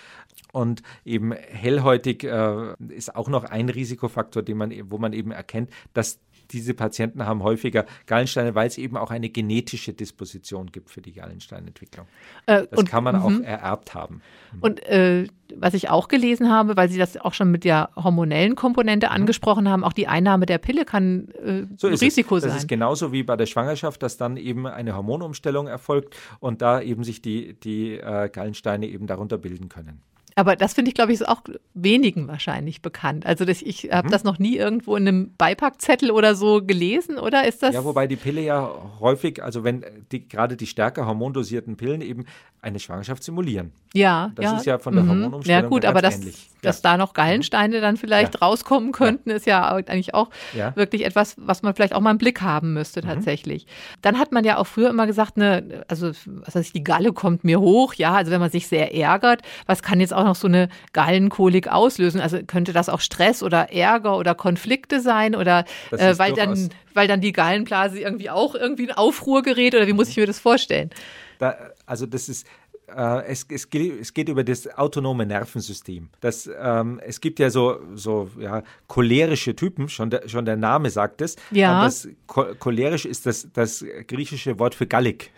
Und 0.52 0.82
eben 1.04 1.32
hellhäutig 1.32 2.24
äh, 2.24 2.74
ist 2.88 3.16
auch 3.16 3.28
noch 3.28 3.44
ein 3.44 3.70
Risikofaktor, 3.70 4.42
den 4.42 4.58
man, 4.58 4.72
wo 4.90 4.98
man 4.98 5.14
eben 5.14 5.30
erkennt, 5.30 5.70
dass 5.94 6.20
diese 6.50 6.74
Patienten 6.74 7.26
haben 7.26 7.42
häufiger 7.42 7.84
Gallensteine, 8.06 8.54
weil 8.54 8.68
es 8.68 8.78
eben 8.78 8.96
auch 8.96 9.10
eine 9.10 9.28
genetische 9.28 9.92
Disposition 9.92 10.72
gibt 10.72 10.90
für 10.90 11.02
die 11.02 11.12
Gallensteinentwicklung. 11.12 12.06
Äh, 12.46 12.66
das 12.70 12.80
und, 12.80 12.88
kann 12.88 13.04
man 13.04 13.16
auch 13.16 13.30
mhm. 13.30 13.42
ererbt 13.42 13.94
haben. 13.94 14.22
Und 14.60 14.82
äh, 14.84 15.26
was 15.56 15.74
ich 15.74 15.90
auch 15.90 16.08
gelesen 16.08 16.50
habe, 16.50 16.76
weil 16.76 16.88
Sie 16.88 16.98
das 16.98 17.16
auch 17.16 17.34
schon 17.34 17.50
mit 17.50 17.64
der 17.64 17.90
hormonellen 17.96 18.54
Komponente 18.54 19.06
mhm. 19.08 19.12
angesprochen 19.12 19.68
haben, 19.68 19.84
auch 19.84 19.92
die 19.92 20.08
Einnahme 20.08 20.46
der 20.46 20.58
Pille 20.58 20.84
kann 20.84 21.28
äh, 21.44 21.64
so 21.76 21.86
ein 21.86 21.94
Risiko 21.94 22.36
es. 22.36 22.42
sein. 22.42 22.52
Das 22.52 22.60
ist 22.60 22.68
genauso 22.68 23.12
wie 23.12 23.22
bei 23.22 23.36
der 23.36 23.46
Schwangerschaft, 23.46 24.02
dass 24.02 24.16
dann 24.16 24.36
eben 24.36 24.66
eine 24.66 24.96
Hormonumstellung 24.96 25.66
erfolgt 25.66 26.16
und 26.40 26.62
da 26.62 26.80
eben 26.80 27.04
sich 27.04 27.22
die, 27.22 27.54
die 27.54 27.94
äh, 27.94 28.28
Gallensteine 28.28 28.86
eben 28.86 29.06
darunter 29.06 29.38
bilden 29.38 29.68
können. 29.68 30.02
Aber 30.38 30.54
das 30.54 30.74
finde 30.74 30.90
ich, 30.90 30.94
glaube 30.94 31.12
ich, 31.12 31.20
ist 31.20 31.26
auch 31.26 31.42
wenigen 31.74 32.28
wahrscheinlich 32.28 32.80
bekannt. 32.80 33.26
Also 33.26 33.44
das, 33.44 33.60
ich 33.60 33.90
habe 33.90 34.06
mhm. 34.06 34.12
das 34.12 34.22
noch 34.22 34.38
nie 34.38 34.56
irgendwo 34.56 34.94
in 34.94 35.08
einem 35.08 35.34
Beipackzettel 35.36 36.12
oder 36.12 36.36
so 36.36 36.62
gelesen, 36.62 37.18
oder 37.18 37.44
ist 37.44 37.64
das? 37.64 37.74
Ja, 37.74 37.82
wobei 37.82 38.06
die 38.06 38.14
Pille 38.14 38.42
ja 38.42 38.70
häufig, 39.00 39.42
also 39.42 39.64
wenn 39.64 39.84
die, 40.12 40.28
gerade 40.28 40.56
die 40.56 40.68
stärker 40.68 41.06
hormondosierten 41.06 41.76
Pillen 41.76 42.02
eben 42.02 42.24
eine 42.62 42.78
Schwangerschaft 42.78 43.24
simulieren. 43.24 43.72
Ja, 43.94 44.30
das 44.36 44.44
ja. 44.44 44.56
ist 44.58 44.66
ja 44.66 44.78
von 44.78 44.94
der 44.94 45.02
mhm. 45.02 45.10
Hormonumstellung 45.38 45.62
Ja 45.62 45.68
gut, 45.68 45.84
aber 45.84 46.02
das, 46.02 46.16
ähnlich. 46.16 46.50
dass 46.62 46.82
ja. 46.82 46.90
da 46.90 46.96
noch 46.96 47.14
Gallensteine 47.14 47.80
dann 47.80 47.96
vielleicht 47.96 48.34
ja. 48.34 48.40
rauskommen 48.40 48.92
könnten, 48.92 49.30
ist 49.30 49.46
ja 49.46 49.68
eigentlich 49.68 50.14
auch 50.14 50.30
wirklich 50.74 51.04
etwas, 51.04 51.34
was 51.38 51.62
man 51.62 51.74
vielleicht 51.74 51.94
auch 51.94 52.00
mal 52.00 52.10
im 52.10 52.18
Blick 52.18 52.40
haben 52.40 52.72
müsste 52.72 53.02
mhm. 53.02 53.06
tatsächlich. 53.06 53.66
Mhm. 53.66 53.98
Dann 54.02 54.18
hat 54.18 54.32
man 54.32 54.44
ja 54.44 54.58
auch 54.58 54.66
früher 54.66 54.90
immer 54.90 55.06
gesagt, 55.06 55.36
ne, 55.36 55.84
also 55.88 56.12
was 56.26 56.54
heißt, 56.54 56.74
die 56.74 56.84
Galle 56.84 57.12
kommt 57.12 57.44
mir 57.44 57.60
hoch, 57.60 57.94
ja, 57.94 58.14
also 58.14 58.30
wenn 58.30 58.40
man 58.40 58.50
sich 58.50 58.68
sehr 58.68 58.94
ärgert, 58.94 59.42
was 59.66 59.82
kann 59.82 60.00
jetzt 60.00 60.14
auch 60.14 60.24
noch 60.24 60.36
so 60.36 60.48
eine 60.48 60.68
Gallenkolik 60.92 61.68
auslösen? 61.68 62.20
Also 62.20 62.38
könnte 62.46 62.72
das 62.72 62.88
auch 62.88 63.00
Stress 63.00 63.42
oder 63.42 63.72
Ärger 63.72 64.16
oder 64.16 64.34
Konflikte 64.34 65.00
sein 65.00 65.34
oder 65.34 65.64
äh, 65.90 66.18
weil 66.18 66.32
dann 66.32 66.70
weil 66.94 67.06
dann 67.06 67.20
die 67.20 67.32
Gallenblase 67.32 68.00
irgendwie 68.00 68.30
auch 68.30 68.54
irgendwie 68.54 68.84
in 68.84 68.92
Aufruhr 68.92 69.42
gerät 69.42 69.74
oder 69.74 69.86
wie 69.86 69.92
muss 69.92 70.08
ich 70.08 70.16
mir 70.16 70.26
das 70.26 70.40
vorstellen? 70.40 70.90
Da, 71.38 71.56
also 71.86 72.06
das 72.06 72.28
ist 72.28 72.46
äh, 72.94 73.26
es, 73.26 73.46
es, 73.50 73.70
geht, 73.70 74.00
es, 74.00 74.14
geht, 74.14 74.28
über 74.28 74.44
das 74.44 74.66
autonome 74.76 75.26
Nervensystem. 75.26 76.08
Das, 76.20 76.48
ähm, 76.60 77.00
es 77.04 77.20
gibt 77.20 77.38
ja 77.38 77.50
so, 77.50 77.80
so 77.94 78.30
ja, 78.38 78.62
cholerische 78.86 79.54
Typen, 79.54 79.88
schon 79.88 80.10
der, 80.10 80.28
schon 80.28 80.44
der 80.44 80.56
Name 80.56 80.90
sagt 80.90 81.20
es. 81.20 81.36
Ja. 81.50 81.84
das 81.84 82.08
cholerisch 82.26 83.04
ist 83.04 83.26
das, 83.26 83.48
das 83.52 83.84
griechische 84.06 84.58
Wort 84.58 84.74
für 84.74 84.86
gallig. 84.86 85.30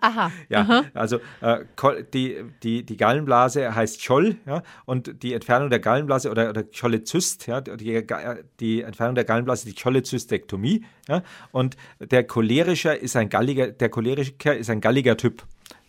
Aha. 0.00 0.32
Ja, 0.48 0.60
Aha. 0.60 0.84
also 0.94 1.18
äh, 1.40 1.64
die, 2.12 2.44
die, 2.62 2.84
die 2.84 2.96
Gallenblase 2.96 3.74
heißt 3.74 4.02
Scholl, 4.02 4.36
ja, 4.46 4.62
und 4.84 5.22
die 5.22 5.32
Entfernung 5.32 5.70
der 5.70 5.80
Gallenblase 5.80 6.30
oder, 6.30 6.50
oder 6.50 6.62
Chollezyst, 6.64 7.46
ja, 7.46 7.60
die, 7.60 8.04
die 8.60 8.82
Entfernung 8.82 9.14
der 9.14 9.24
Gallenblase, 9.24 9.66
die 9.66 9.74
Chollezystektomie, 9.74 10.84
ja, 11.08 11.22
und 11.52 11.76
der 12.00 12.24
cholerischer 12.24 12.98
ist 12.98 13.16
ein 13.16 13.28
galliger, 13.28 13.68
der 13.68 13.88
Choleriker 13.88 14.56
ist 14.56 14.70
ein 14.70 14.80
galliger 14.80 15.16
Typ. 15.16 15.44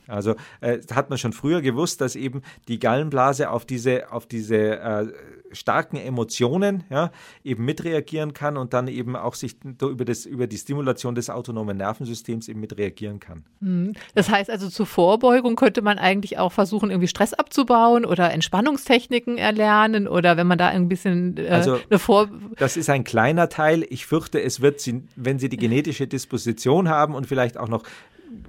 Also 0.07 0.35
äh, 0.61 0.79
hat 0.93 1.09
man 1.09 1.17
schon 1.17 1.33
früher 1.33 1.61
gewusst, 1.61 2.01
dass 2.01 2.15
eben 2.15 2.41
die 2.67 2.79
Gallenblase 2.79 3.49
auf 3.49 3.65
diese, 3.65 4.11
auf 4.11 4.25
diese 4.25 4.79
äh, 4.79 5.07
starken 5.51 5.97
Emotionen 5.97 6.83
ja, 6.89 7.11
eben 7.43 7.65
mitreagieren 7.65 8.33
kann 8.33 8.57
und 8.57 8.73
dann 8.73 8.87
eben 8.87 9.15
auch 9.15 9.35
sich 9.35 9.55
über, 9.81 10.05
das, 10.05 10.25
über 10.25 10.47
die 10.47 10.57
Stimulation 10.57 11.15
des 11.15 11.29
autonomen 11.29 11.77
Nervensystems 11.77 12.47
eben 12.47 12.59
mitreagieren 12.59 13.19
kann. 13.19 13.43
Hm. 13.61 13.93
Das 14.15 14.29
heißt 14.29 14.49
also 14.49 14.69
zur 14.69 14.85
Vorbeugung 14.85 15.55
könnte 15.55 15.81
man 15.81 15.97
eigentlich 15.97 16.37
auch 16.37 16.51
versuchen, 16.51 16.89
irgendwie 16.89 17.07
Stress 17.07 17.33
abzubauen 17.33 18.05
oder 18.05 18.31
Entspannungstechniken 18.31 19.37
erlernen 19.37 20.07
oder 20.07 20.37
wenn 20.37 20.47
man 20.47 20.57
da 20.57 20.67
ein 20.67 20.89
bisschen 20.89 21.37
äh, 21.37 21.49
also, 21.49 21.79
eine 21.89 21.99
Vor... 21.99 22.29
Das 22.57 22.77
ist 22.77 22.89
ein 22.89 23.03
kleiner 23.03 23.49
Teil. 23.49 23.85
Ich 23.89 24.05
fürchte, 24.05 24.41
es 24.41 24.61
wird, 24.61 24.79
sie, 24.79 25.03
wenn 25.15 25.39
Sie 25.39 25.49
die 25.49 25.57
genetische 25.57 26.07
Disposition 26.07 26.89
haben 26.89 27.15
und 27.15 27.27
vielleicht 27.27 27.57
auch 27.57 27.69
noch 27.69 27.83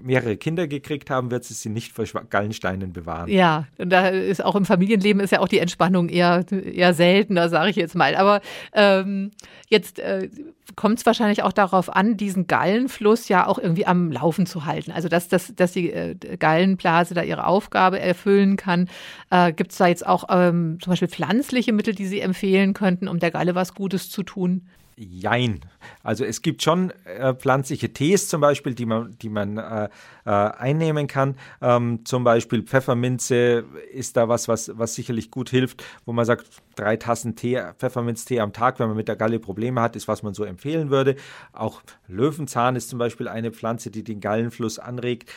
mehrere 0.08 0.38
Kinder 0.38 0.66
gekriegt 0.66 1.10
haben, 1.10 1.30
wird 1.30 1.44
sie 1.44 1.52
sie 1.52 1.68
nicht 1.68 1.92
vor 1.92 2.04
Gallensteinen 2.30 2.94
bewahren. 2.94 3.28
Ja, 3.28 3.66
und 3.76 3.90
da 3.90 4.08
ist 4.08 4.42
auch 4.42 4.56
im 4.56 4.64
Familienleben 4.64 5.20
ist 5.20 5.32
ja 5.32 5.40
auch 5.40 5.48
die 5.48 5.58
Entspannung 5.58 6.08
eher, 6.08 6.44
eher 6.50 6.94
seltener, 6.94 7.50
sage 7.50 7.70
ich 7.70 7.76
jetzt 7.76 7.94
mal. 7.94 8.16
Aber 8.16 8.40
ähm, 8.72 9.32
jetzt 9.68 9.98
äh, 9.98 10.30
kommt 10.76 10.98
es 10.98 11.06
wahrscheinlich 11.06 11.42
auch 11.42 11.52
darauf 11.52 11.94
an, 11.94 12.16
diesen 12.16 12.46
Gallenfluss 12.46 13.28
ja 13.28 13.46
auch 13.46 13.58
irgendwie 13.58 13.86
am 13.86 14.10
Laufen 14.10 14.46
zu 14.46 14.64
halten. 14.64 14.92
Also 14.92 15.08
dass, 15.08 15.28
dass, 15.28 15.54
dass 15.54 15.72
die 15.72 15.92
äh, 15.92 16.14
Gallenblase 16.38 17.12
da 17.12 17.22
ihre 17.22 17.46
Aufgabe 17.46 18.00
erfüllen 18.00 18.56
kann. 18.56 18.88
Äh, 19.30 19.52
Gibt 19.52 19.72
es 19.72 19.78
da 19.78 19.88
jetzt 19.88 20.06
auch 20.06 20.24
ähm, 20.30 20.78
zum 20.80 20.90
Beispiel 20.90 21.08
pflanzliche 21.08 21.74
Mittel, 21.74 21.94
die 21.94 22.06
Sie 22.06 22.20
empfehlen 22.20 22.72
könnten, 22.72 23.08
um 23.08 23.18
der 23.18 23.30
Galle 23.30 23.54
was 23.54 23.74
Gutes 23.74 24.08
zu 24.08 24.22
tun? 24.22 24.68
Jein. 24.98 25.60
Also 26.02 26.24
es 26.24 26.42
gibt 26.42 26.62
schon 26.62 26.90
äh, 27.04 27.32
pflanzliche 27.34 27.92
Tees 27.92 28.26
zum 28.26 28.40
Beispiel, 28.40 28.74
die 28.74 28.84
man, 28.84 29.16
die 29.22 29.28
man 29.28 29.56
äh, 29.56 29.88
äh, 30.24 30.30
einnehmen 30.30 31.06
kann. 31.06 31.36
Ähm, 31.62 32.04
zum 32.04 32.24
Beispiel 32.24 32.62
Pfefferminze 32.62 33.64
ist 33.92 34.16
da 34.16 34.28
was, 34.28 34.48
was, 34.48 34.76
was 34.76 34.94
sicherlich 34.94 35.30
gut 35.30 35.50
hilft, 35.50 35.84
wo 36.04 36.12
man 36.12 36.24
sagt, 36.24 36.46
drei 36.74 36.96
Tassen 36.96 37.36
Tee, 37.36 37.62
Pfefferminztee 37.78 38.40
am 38.40 38.52
Tag, 38.52 38.80
wenn 38.80 38.88
man 38.88 38.96
mit 38.96 39.06
der 39.06 39.16
Galle 39.16 39.38
Probleme 39.38 39.80
hat, 39.80 39.94
ist, 39.94 40.08
was 40.08 40.24
man 40.24 40.34
so 40.34 40.42
empfehlen 40.42 40.90
würde. 40.90 41.14
Auch 41.52 41.82
Löwenzahn 42.08 42.74
ist 42.74 42.88
zum 42.88 42.98
Beispiel 42.98 43.28
eine 43.28 43.52
Pflanze, 43.52 43.90
die 43.90 44.02
den 44.02 44.20
Gallenfluss 44.20 44.80
anregt 44.80 45.30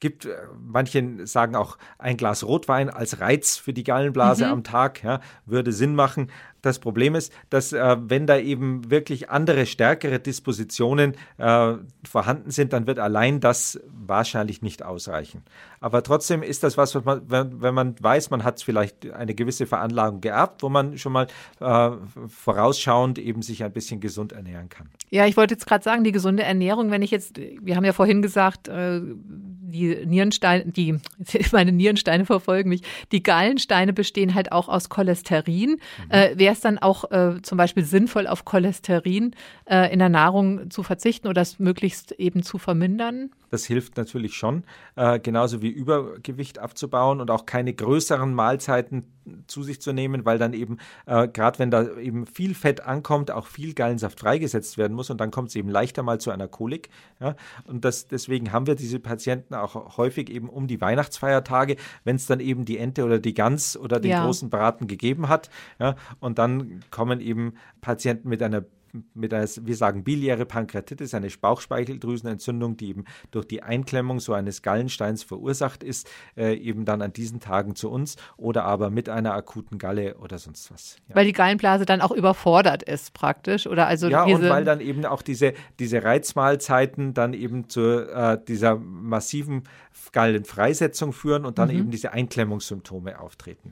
gibt, 0.00 0.26
äh, 0.26 0.36
manche 0.58 1.26
sagen 1.26 1.56
auch 1.56 1.78
ein 1.98 2.16
Glas 2.16 2.44
Rotwein 2.44 2.90
als 2.90 3.20
Reiz 3.20 3.56
für 3.56 3.72
die 3.72 3.84
Gallenblase 3.84 4.46
mhm. 4.46 4.52
am 4.52 4.64
Tag, 4.64 5.02
ja, 5.02 5.20
würde 5.44 5.72
Sinn 5.72 5.94
machen. 5.94 6.30
Das 6.66 6.80
Problem 6.80 7.14
ist, 7.14 7.32
dass 7.48 7.72
äh, 7.72 7.96
wenn 8.00 8.26
da 8.26 8.38
eben 8.38 8.90
wirklich 8.90 9.30
andere, 9.30 9.66
stärkere 9.66 10.18
Dispositionen 10.18 11.14
äh, 11.38 11.74
vorhanden 12.04 12.50
sind, 12.50 12.72
dann 12.72 12.88
wird 12.88 12.98
allein 12.98 13.38
das 13.38 13.80
wahrscheinlich 13.86 14.62
nicht 14.62 14.82
ausreichen. 14.82 15.42
Aber 15.80 16.02
trotzdem 16.02 16.42
ist 16.42 16.64
das 16.64 16.76
was, 16.76 16.96
was 16.96 17.04
man, 17.04 17.22
wenn, 17.28 17.62
wenn 17.62 17.72
man 17.72 17.94
weiß, 18.00 18.30
man 18.30 18.42
hat 18.42 18.60
vielleicht 18.60 19.08
eine 19.12 19.36
gewisse 19.36 19.66
Veranlagung 19.66 20.20
geerbt, 20.20 20.64
wo 20.64 20.68
man 20.68 20.98
schon 20.98 21.12
mal 21.12 21.28
äh, 21.60 21.90
vorausschauend 22.26 23.20
eben 23.20 23.42
sich 23.42 23.62
ein 23.62 23.70
bisschen 23.70 24.00
gesund 24.00 24.32
ernähren 24.32 24.68
kann. 24.68 24.88
Ja, 25.10 25.26
ich 25.26 25.36
wollte 25.36 25.54
jetzt 25.54 25.66
gerade 25.66 25.84
sagen, 25.84 26.02
die 26.02 26.10
gesunde 26.10 26.42
Ernährung, 26.42 26.90
wenn 26.90 27.02
ich 27.02 27.12
jetzt, 27.12 27.38
wir 27.38 27.76
haben 27.76 27.84
ja 27.84 27.92
vorhin 27.92 28.22
gesagt, 28.22 28.66
äh, 28.66 29.00
die 29.76 30.06
Nierensteine, 30.06 30.64
die, 30.66 30.98
meine 31.52 31.72
Nierensteine 31.72 32.24
verfolgen 32.26 32.70
mich, 32.70 32.82
die 33.12 33.22
Gallensteine 33.22 33.92
bestehen 33.92 34.34
halt 34.34 34.52
auch 34.52 34.68
aus 34.68 34.88
Cholesterin. 34.88 35.70
Mhm. 35.70 36.10
Äh, 36.10 36.38
Wäre 36.38 36.52
es 36.56 36.62
dann 36.62 36.78
auch 36.78 37.10
äh, 37.10 37.40
zum 37.42 37.58
Beispiel 37.58 37.84
sinnvoll, 37.84 38.26
auf 38.26 38.44
Cholesterin 38.44 39.34
äh, 39.64 39.92
in 39.92 39.98
der 39.98 40.08
Nahrung 40.08 40.70
zu 40.70 40.82
verzichten 40.82 41.28
oder 41.28 41.42
es 41.42 41.58
möglichst 41.58 42.12
eben 42.12 42.42
zu 42.42 42.58
vermindern? 42.58 43.30
Das 43.50 43.64
hilft 43.64 43.96
natürlich 43.96 44.34
schon, 44.34 44.64
äh, 44.96 45.18
genauso 45.20 45.62
wie 45.62 45.70
Übergewicht 45.70 46.58
abzubauen 46.58 47.20
und 47.20 47.30
auch 47.30 47.46
keine 47.46 47.72
größeren 47.72 48.34
Mahlzeiten 48.34 49.04
zu 49.46 49.62
sich 49.62 49.80
zu 49.80 49.92
nehmen, 49.92 50.24
weil 50.24 50.38
dann 50.38 50.52
eben, 50.52 50.78
äh, 51.06 51.28
gerade 51.28 51.58
wenn 51.58 51.70
da 51.70 51.96
eben 51.96 52.26
viel 52.26 52.54
Fett 52.54 52.80
ankommt, 52.80 53.30
auch 53.30 53.46
viel 53.46 53.74
Gallensaft 53.74 54.20
freigesetzt 54.20 54.78
werden 54.78 54.94
muss 54.94 55.10
und 55.10 55.20
dann 55.20 55.30
kommt 55.30 55.48
es 55.48 55.56
eben 55.56 55.68
leichter 55.68 56.02
mal 56.02 56.20
zu 56.20 56.30
einer 56.30 56.48
Kolik. 56.48 56.88
Ja? 57.20 57.36
Und 57.64 57.84
das, 57.84 58.08
deswegen 58.08 58.52
haben 58.52 58.66
wir 58.66 58.74
diese 58.74 59.00
Patienten 59.00 59.54
auch 59.54 59.96
häufig 59.96 60.30
eben 60.30 60.48
um 60.48 60.66
die 60.66 60.80
Weihnachtsfeiertage, 60.80 61.76
wenn 62.04 62.16
es 62.16 62.26
dann 62.26 62.40
eben 62.40 62.64
die 62.64 62.78
Ente 62.78 63.04
oder 63.04 63.18
die 63.18 63.34
Gans 63.34 63.76
oder 63.76 64.00
den 64.00 64.12
ja. 64.12 64.24
großen 64.24 64.50
Braten 64.50 64.86
gegeben 64.86 65.28
hat. 65.28 65.50
Ja? 65.78 65.96
Und 66.20 66.38
dann 66.38 66.80
kommen 66.90 67.20
eben 67.20 67.54
Patienten 67.80 68.28
mit 68.28 68.42
einer 68.42 68.64
mit 69.14 69.32
einer, 69.32 69.46
wir 69.62 69.76
sagen 69.76 70.04
biliäre 70.04 70.46
Pankreatitis, 70.46 71.14
eine 71.14 71.28
Bauchspeicheldrüsenentzündung, 71.28 72.76
die 72.76 72.88
eben 72.88 73.04
durch 73.30 73.46
die 73.46 73.62
Einklemmung 73.62 74.20
so 74.20 74.32
eines 74.32 74.62
Gallensteins 74.62 75.22
verursacht 75.22 75.82
ist, 75.82 76.08
äh, 76.36 76.54
eben 76.54 76.84
dann 76.84 77.02
an 77.02 77.12
diesen 77.12 77.40
Tagen 77.40 77.74
zu 77.74 77.90
uns 77.90 78.16
oder 78.36 78.64
aber 78.64 78.90
mit 78.90 79.08
einer 79.08 79.34
akuten 79.34 79.78
Galle 79.78 80.16
oder 80.18 80.38
sonst 80.38 80.72
was. 80.72 80.96
Ja. 81.08 81.16
Weil 81.16 81.26
die 81.26 81.32
Gallenblase 81.32 81.86
dann 81.86 82.00
auch 82.00 82.12
überfordert 82.12 82.82
ist 82.82 83.12
praktisch 83.14 83.66
oder 83.66 83.86
also 83.86 84.08
ja 84.08 84.24
und 84.24 84.42
weil 84.48 84.64
dann 84.64 84.80
eben 84.80 85.04
auch 85.04 85.22
diese 85.22 85.54
diese 85.78 86.02
Reizmahlzeiten 86.02 87.14
dann 87.14 87.32
eben 87.34 87.68
zu 87.68 88.08
äh, 88.08 88.38
dieser 88.46 88.76
massiven 88.76 89.64
Gallenfreisetzung 90.12 91.12
führen 91.12 91.44
und 91.44 91.58
dann 91.58 91.68
mhm. 91.68 91.78
eben 91.78 91.90
diese 91.90 92.12
Einklemmungssymptome 92.12 93.18
auftreten. 93.20 93.70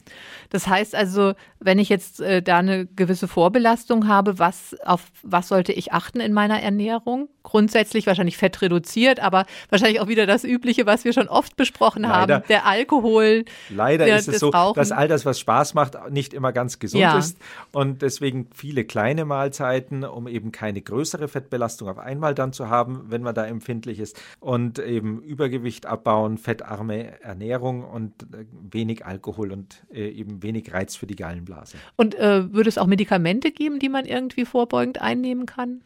Das 0.51 0.67
heißt 0.67 0.95
also, 0.95 1.35
wenn 1.61 1.79
ich 1.79 1.89
jetzt 1.89 2.21
äh, 2.21 2.43
da 2.43 2.59
eine 2.59 2.87
gewisse 2.87 3.29
Vorbelastung 3.29 4.09
habe, 4.09 4.39
was 4.39 4.77
auf 4.85 5.03
was 5.23 5.49
sollte 5.49 5.73
ich 5.73 5.93
achten 5.93 6.21
in 6.21 6.33
meiner 6.33 6.61
Ernährung? 6.61 7.29
Grundsätzlich 7.43 8.07
wahrscheinlich 8.07 8.37
Fett 8.37 8.61
reduziert, 8.63 9.21
aber 9.21 9.47
wahrscheinlich 9.69 10.01
auch 10.01 10.09
wieder 10.09 10.27
das 10.27 10.45
Übliche, 10.45 10.87
was 10.87 11.05
wir 11.05 11.13
schon 11.13 11.29
oft 11.29 11.57
besprochen 11.57 12.03
Leider, 12.03 12.37
haben, 12.37 12.45
der 12.49 12.67
Alkohol. 12.67 13.45
Leider 13.71 14.07
der, 14.07 14.19
ist 14.19 14.29
es 14.29 14.41
so, 14.41 14.51
Rauchen. 14.51 14.77
dass 14.77 14.93
all 14.93 15.09
das, 15.09 15.27
was 15.27 15.39
Spaß 15.39 15.75
macht, 15.75 16.11
nicht 16.11 16.35
immer 16.35 16.53
ganz 16.53 16.79
gesund 16.79 17.03
ja. 17.03 17.19
ist 17.19 17.39
und 17.73 18.03
deswegen 18.03 18.49
viele 18.55 18.85
kleine 18.85 19.25
Mahlzeiten, 19.25 20.05
um 20.05 20.27
eben 20.27 20.53
keine 20.53 20.81
größere 20.81 21.29
Fettbelastung 21.29 21.89
auf 21.89 21.99
einmal 21.99 22.35
dann 22.35 22.53
zu 22.53 22.69
haben, 22.69 23.07
wenn 23.09 23.23
man 23.23 23.35
da 23.35 23.45
empfindlich 23.47 23.99
ist 23.99 24.21
und 24.41 24.79
eben 24.79 25.23
Übergewicht 25.23 25.87
abbauen, 25.87 26.39
fettarme 26.39 27.21
Ernährung 27.21 27.85
und 27.85 28.23
äh, 28.23 28.47
wenig 28.71 29.05
Alkohol 29.05 29.53
und 29.53 29.85
äh, 29.93 30.09
eben 30.09 30.43
wenig 30.43 30.73
Reiz 30.73 30.97
für 30.97 31.07
die 31.07 31.17
Gallenblase. 31.17 31.77
Und 31.97 32.15
äh, 32.15 32.53
würde 32.53 32.69
es 32.69 32.79
auch 32.79 32.87
Medikamente 32.87 33.51
geben, 33.51 33.79
die 33.79 33.89
man 33.89 34.05
irgendwie 34.05 34.45
vorbeugend 34.45 35.01
einnehmen 35.05 35.47
kann? 35.47 35.83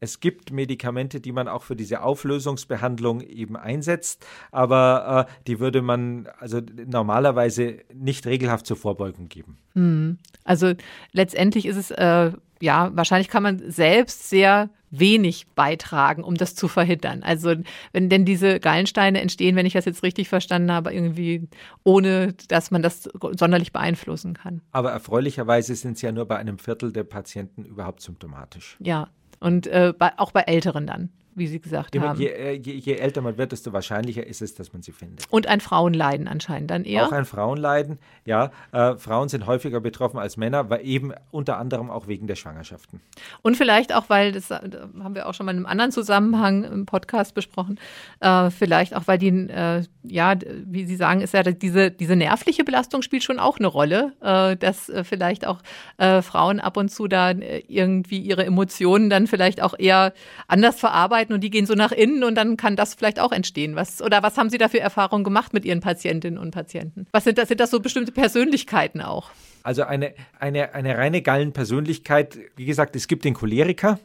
Es 0.00 0.20
gibt 0.20 0.52
Medikamente, 0.52 1.20
die 1.20 1.32
man 1.32 1.48
auch 1.48 1.62
für 1.62 1.76
diese 1.76 2.02
Auflösungsbehandlung 2.02 3.20
eben 3.20 3.56
einsetzt, 3.56 4.26
aber 4.50 5.26
äh, 5.28 5.32
die 5.46 5.60
würde 5.60 5.82
man 5.82 6.28
also 6.38 6.60
normalerweise 6.86 7.78
nicht 7.94 8.26
regelhaft 8.26 8.66
zur 8.66 8.76
Vorbeugung 8.76 9.28
geben. 9.28 9.58
Hm. 9.72 10.18
Also 10.44 10.74
letztendlich 11.12 11.66
ist 11.66 11.76
es 11.76 11.90
äh, 11.90 12.32
ja 12.60 12.90
wahrscheinlich 12.94 13.28
kann 13.28 13.42
man 13.42 13.70
selbst 13.70 14.28
sehr 14.28 14.70
wenig 14.90 15.46
beitragen, 15.54 16.22
um 16.22 16.34
das 16.36 16.54
zu 16.54 16.68
verhindern. 16.68 17.22
Also 17.22 17.54
wenn 17.92 18.08
denn 18.08 18.24
diese 18.24 18.60
Gallensteine 18.60 19.20
entstehen, 19.20 19.56
wenn 19.56 19.66
ich 19.66 19.72
das 19.72 19.84
jetzt 19.84 20.02
richtig 20.02 20.28
verstanden 20.28 20.72
habe, 20.72 20.92
irgendwie 20.92 21.48
ohne, 21.84 22.34
dass 22.48 22.70
man 22.70 22.82
das 22.82 23.08
sonderlich 23.36 23.72
beeinflussen 23.72 24.34
kann. 24.34 24.62
Aber 24.72 24.92
erfreulicherweise 24.92 25.74
sind 25.74 25.98
sie 25.98 26.06
ja 26.06 26.12
nur 26.12 26.26
bei 26.26 26.36
einem 26.36 26.58
Viertel 26.58 26.92
der 26.92 27.04
Patienten 27.04 27.64
überhaupt 27.64 28.00
symptomatisch. 28.00 28.76
Ja, 28.80 29.08
und 29.40 29.66
äh, 29.66 29.92
bei, 29.96 30.12
auch 30.18 30.32
bei 30.32 30.42
Älteren 30.42 30.86
dann 30.86 31.10
wie 31.36 31.46
Sie 31.46 31.60
gesagt 31.60 31.94
je, 31.94 32.00
haben. 32.00 32.18
Je, 32.18 32.28
äh, 32.28 32.52
je, 32.54 32.72
je, 32.72 32.94
älter 32.94 33.20
man 33.20 33.36
wird, 33.36 33.52
desto 33.52 33.72
wahrscheinlicher 33.72 34.26
ist 34.26 34.40
es, 34.40 34.54
dass 34.54 34.72
man 34.72 34.82
sie 34.82 34.92
findet. 34.92 35.26
Und 35.30 35.46
ein 35.46 35.60
Frauenleiden 35.60 36.28
anscheinend 36.28 36.70
dann 36.70 36.84
eher? 36.84 37.06
Auch 37.06 37.12
ein 37.12 37.26
Frauenleiden, 37.26 37.98
ja. 38.24 38.50
Äh, 38.72 38.96
Frauen 38.96 39.28
sind 39.28 39.46
häufiger 39.46 39.80
betroffen 39.80 40.18
als 40.18 40.36
Männer, 40.38 40.70
weil 40.70 40.84
eben 40.84 41.12
unter 41.30 41.58
anderem 41.58 41.90
auch 41.90 42.08
wegen 42.08 42.26
der 42.26 42.36
Schwangerschaften. 42.36 43.00
Und 43.42 43.56
vielleicht 43.56 43.94
auch, 43.94 44.08
weil, 44.08 44.32
das 44.32 44.50
äh, 44.50 44.60
haben 44.98 45.14
wir 45.14 45.28
auch 45.28 45.34
schon 45.34 45.46
mal 45.46 45.52
in 45.52 45.58
einem 45.58 45.66
anderen 45.66 45.92
Zusammenhang 45.92 46.64
im 46.64 46.86
Podcast 46.86 47.34
besprochen, 47.34 47.78
äh, 48.20 48.50
vielleicht 48.50 48.96
auch, 48.96 49.02
weil 49.06 49.18
die, 49.18 49.28
äh, 49.28 49.82
ja, 50.04 50.34
wie 50.64 50.86
Sie 50.86 50.96
sagen, 50.96 51.20
ist 51.20 51.34
ja 51.34 51.42
diese, 51.42 51.90
diese 51.90 52.16
nervliche 52.16 52.64
Belastung 52.64 53.02
spielt 53.02 53.24
schon 53.24 53.38
auch 53.38 53.58
eine 53.58 53.66
Rolle, 53.66 54.14
äh, 54.22 54.56
dass 54.56 54.90
vielleicht 55.02 55.46
auch 55.46 55.60
Frauen 55.98 56.60
ab 56.60 56.76
und 56.76 56.88
zu 56.90 57.08
da 57.08 57.30
irgendwie 57.30 58.20
ihre 58.20 58.44
Emotionen 58.44 59.10
dann 59.10 59.26
vielleicht 59.26 59.62
auch 59.62 59.74
eher 59.78 60.12
anders 60.46 60.78
verarbeiten 60.78 61.25
Möglichkeiten 61.26 61.32
und 61.32 61.42
die 61.42 61.50
gehen 61.50 61.66
so 61.66 61.74
nach 61.74 61.92
innen 61.92 62.24
und 62.24 62.34
dann 62.34 62.56
kann 62.56 62.76
das 62.76 62.94
vielleicht 62.94 63.20
auch 63.20 63.32
entstehen. 63.32 63.76
Was, 63.76 64.02
oder 64.02 64.22
was 64.22 64.36
haben 64.36 64.50
Sie 64.50 64.58
da 64.58 64.68
für 64.68 64.80
Erfahrungen 64.80 65.24
gemacht 65.24 65.52
mit 65.52 65.64
Ihren 65.64 65.80
Patientinnen 65.80 66.38
und 66.38 66.50
Patienten? 66.52 67.06
Was 67.12 67.24
sind 67.24 67.38
das? 67.38 67.48
Sind 67.48 67.60
das 67.60 67.70
so 67.70 67.80
bestimmte 67.80 68.12
Persönlichkeiten 68.12 69.00
auch? 69.00 69.30
Also 69.62 69.82
eine, 69.82 70.14
eine, 70.38 70.74
eine 70.74 70.96
reine 70.96 71.22
Gallenpersönlichkeit, 71.22 72.38
wie 72.56 72.66
gesagt, 72.66 72.94
es 72.96 73.08
gibt 73.08 73.24
den 73.24 73.34
Choleriker, 73.34 73.98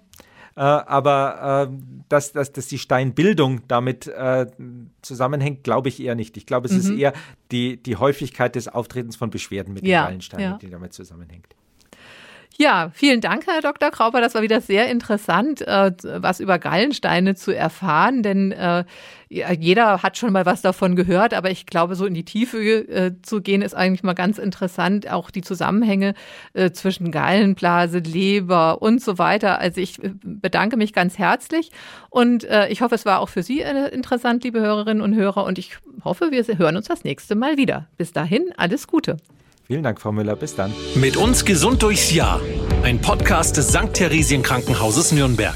äh, 0.56 0.62
aber 0.62 1.70
äh, 1.70 1.78
dass, 2.10 2.34
dass, 2.34 2.52
dass 2.52 2.68
die 2.68 2.80
Steinbildung 2.80 3.62
damit 3.68 4.08
äh, 4.08 4.48
zusammenhängt, 5.02 5.64
glaube 5.64 5.90
ich 5.90 6.02
eher 6.02 6.16
nicht. 6.16 6.36
Ich 6.36 6.46
glaube, 6.46 6.68
es 6.68 6.74
mhm. 6.74 6.80
ist 6.80 6.90
eher 6.90 7.14
die, 7.52 7.78
die 7.78 7.96
Häufigkeit 7.96 8.56
des 8.56 8.68
Auftretens 8.68 9.16
von 9.16 9.30
Beschwerden 9.30 9.74
mit 9.74 9.86
ja, 9.86 10.02
den 10.02 10.06
Gallensteinen, 10.08 10.52
ja. 10.52 10.58
die 10.58 10.70
damit 10.70 10.94
zusammenhängt. 10.94 11.56
Ja, 12.58 12.92
vielen 12.94 13.22
Dank, 13.22 13.48
Herr 13.48 13.62
Dr. 13.62 13.92
Krauper. 13.92 14.22
Das 14.22 14.36
war 14.36 14.42
wieder 14.42 14.62
sehr 14.62 14.90
interessant, 14.90 15.62
äh, 15.62 15.92
was 16.04 16.40
über 16.40 16.60
Gallensteine 16.60 17.34
zu 17.36 17.56
erfahren, 17.56 18.24
denn 18.24 18.52
äh, 18.52 18.84
jeder 19.30 20.04
hat 20.04 20.18
schon 20.18 20.34
mal 20.34 20.46
was 20.46 20.62
davon 20.62 20.96
gehört, 20.98 21.34
aber 21.34 21.50
ich 21.50 21.66
glaube, 21.66 21.96
so 21.96 22.06
in 22.06 22.14
die 22.14 22.26
Tiefe 22.26 22.60
äh, 22.60 23.14
zu 23.22 23.42
gehen, 23.42 23.62
ist 23.62 23.74
eigentlich 23.74 24.04
mal 24.04 24.14
ganz 24.14 24.38
interessant, 24.38 25.10
auch 25.10 25.32
die 25.32 25.42
Zusammenhänge 25.42 26.14
äh, 26.54 26.72
zwischen 26.72 27.12
Gallenblase, 27.12 28.00
Leber 28.00 28.82
und 28.82 29.02
so 29.02 29.18
weiter. 29.18 29.60
Also 29.60 29.80
ich 29.80 30.04
äh, 30.04 30.12
bedanke 30.22 30.76
mich 30.76 30.92
ganz 30.92 31.18
herzlich 31.18 31.72
und 32.10 32.44
äh, 32.44 32.68
ich 32.68 32.82
hoffe, 32.82 32.96
es 32.96 33.06
war 33.06 33.22
auch 33.22 33.30
für 33.30 33.42
Sie 33.42 33.62
interessant, 33.62 34.44
liebe 34.44 34.60
Hörerinnen 34.60 35.02
und 35.02 35.16
Hörer, 35.16 35.46
und 35.46 35.58
ich 35.58 35.78
hoffe, 36.04 36.32
wir 36.32 36.44
hören 36.58 36.76
uns 36.76 36.88
das 36.88 37.06
nächste 37.06 37.36
Mal 37.36 37.56
wieder. 37.58 37.88
Bis 37.98 38.12
dahin, 38.12 38.52
alles 38.58 38.88
Gute. 38.88 39.18
Vielen 39.72 39.84
Dank, 39.84 40.02
Frau 40.02 40.12
Müller. 40.12 40.36
Bis 40.36 40.54
dann. 40.54 40.74
Mit 40.96 41.16
uns 41.16 41.46
gesund 41.46 41.82
durchs 41.82 42.12
Jahr. 42.12 42.42
Ein 42.84 43.00
Podcast 43.00 43.56
des 43.56 43.70
St. 43.70 43.94
Theresien 43.94 44.44
Krankenhauses 44.44 45.14
Nürnberg. 45.14 45.56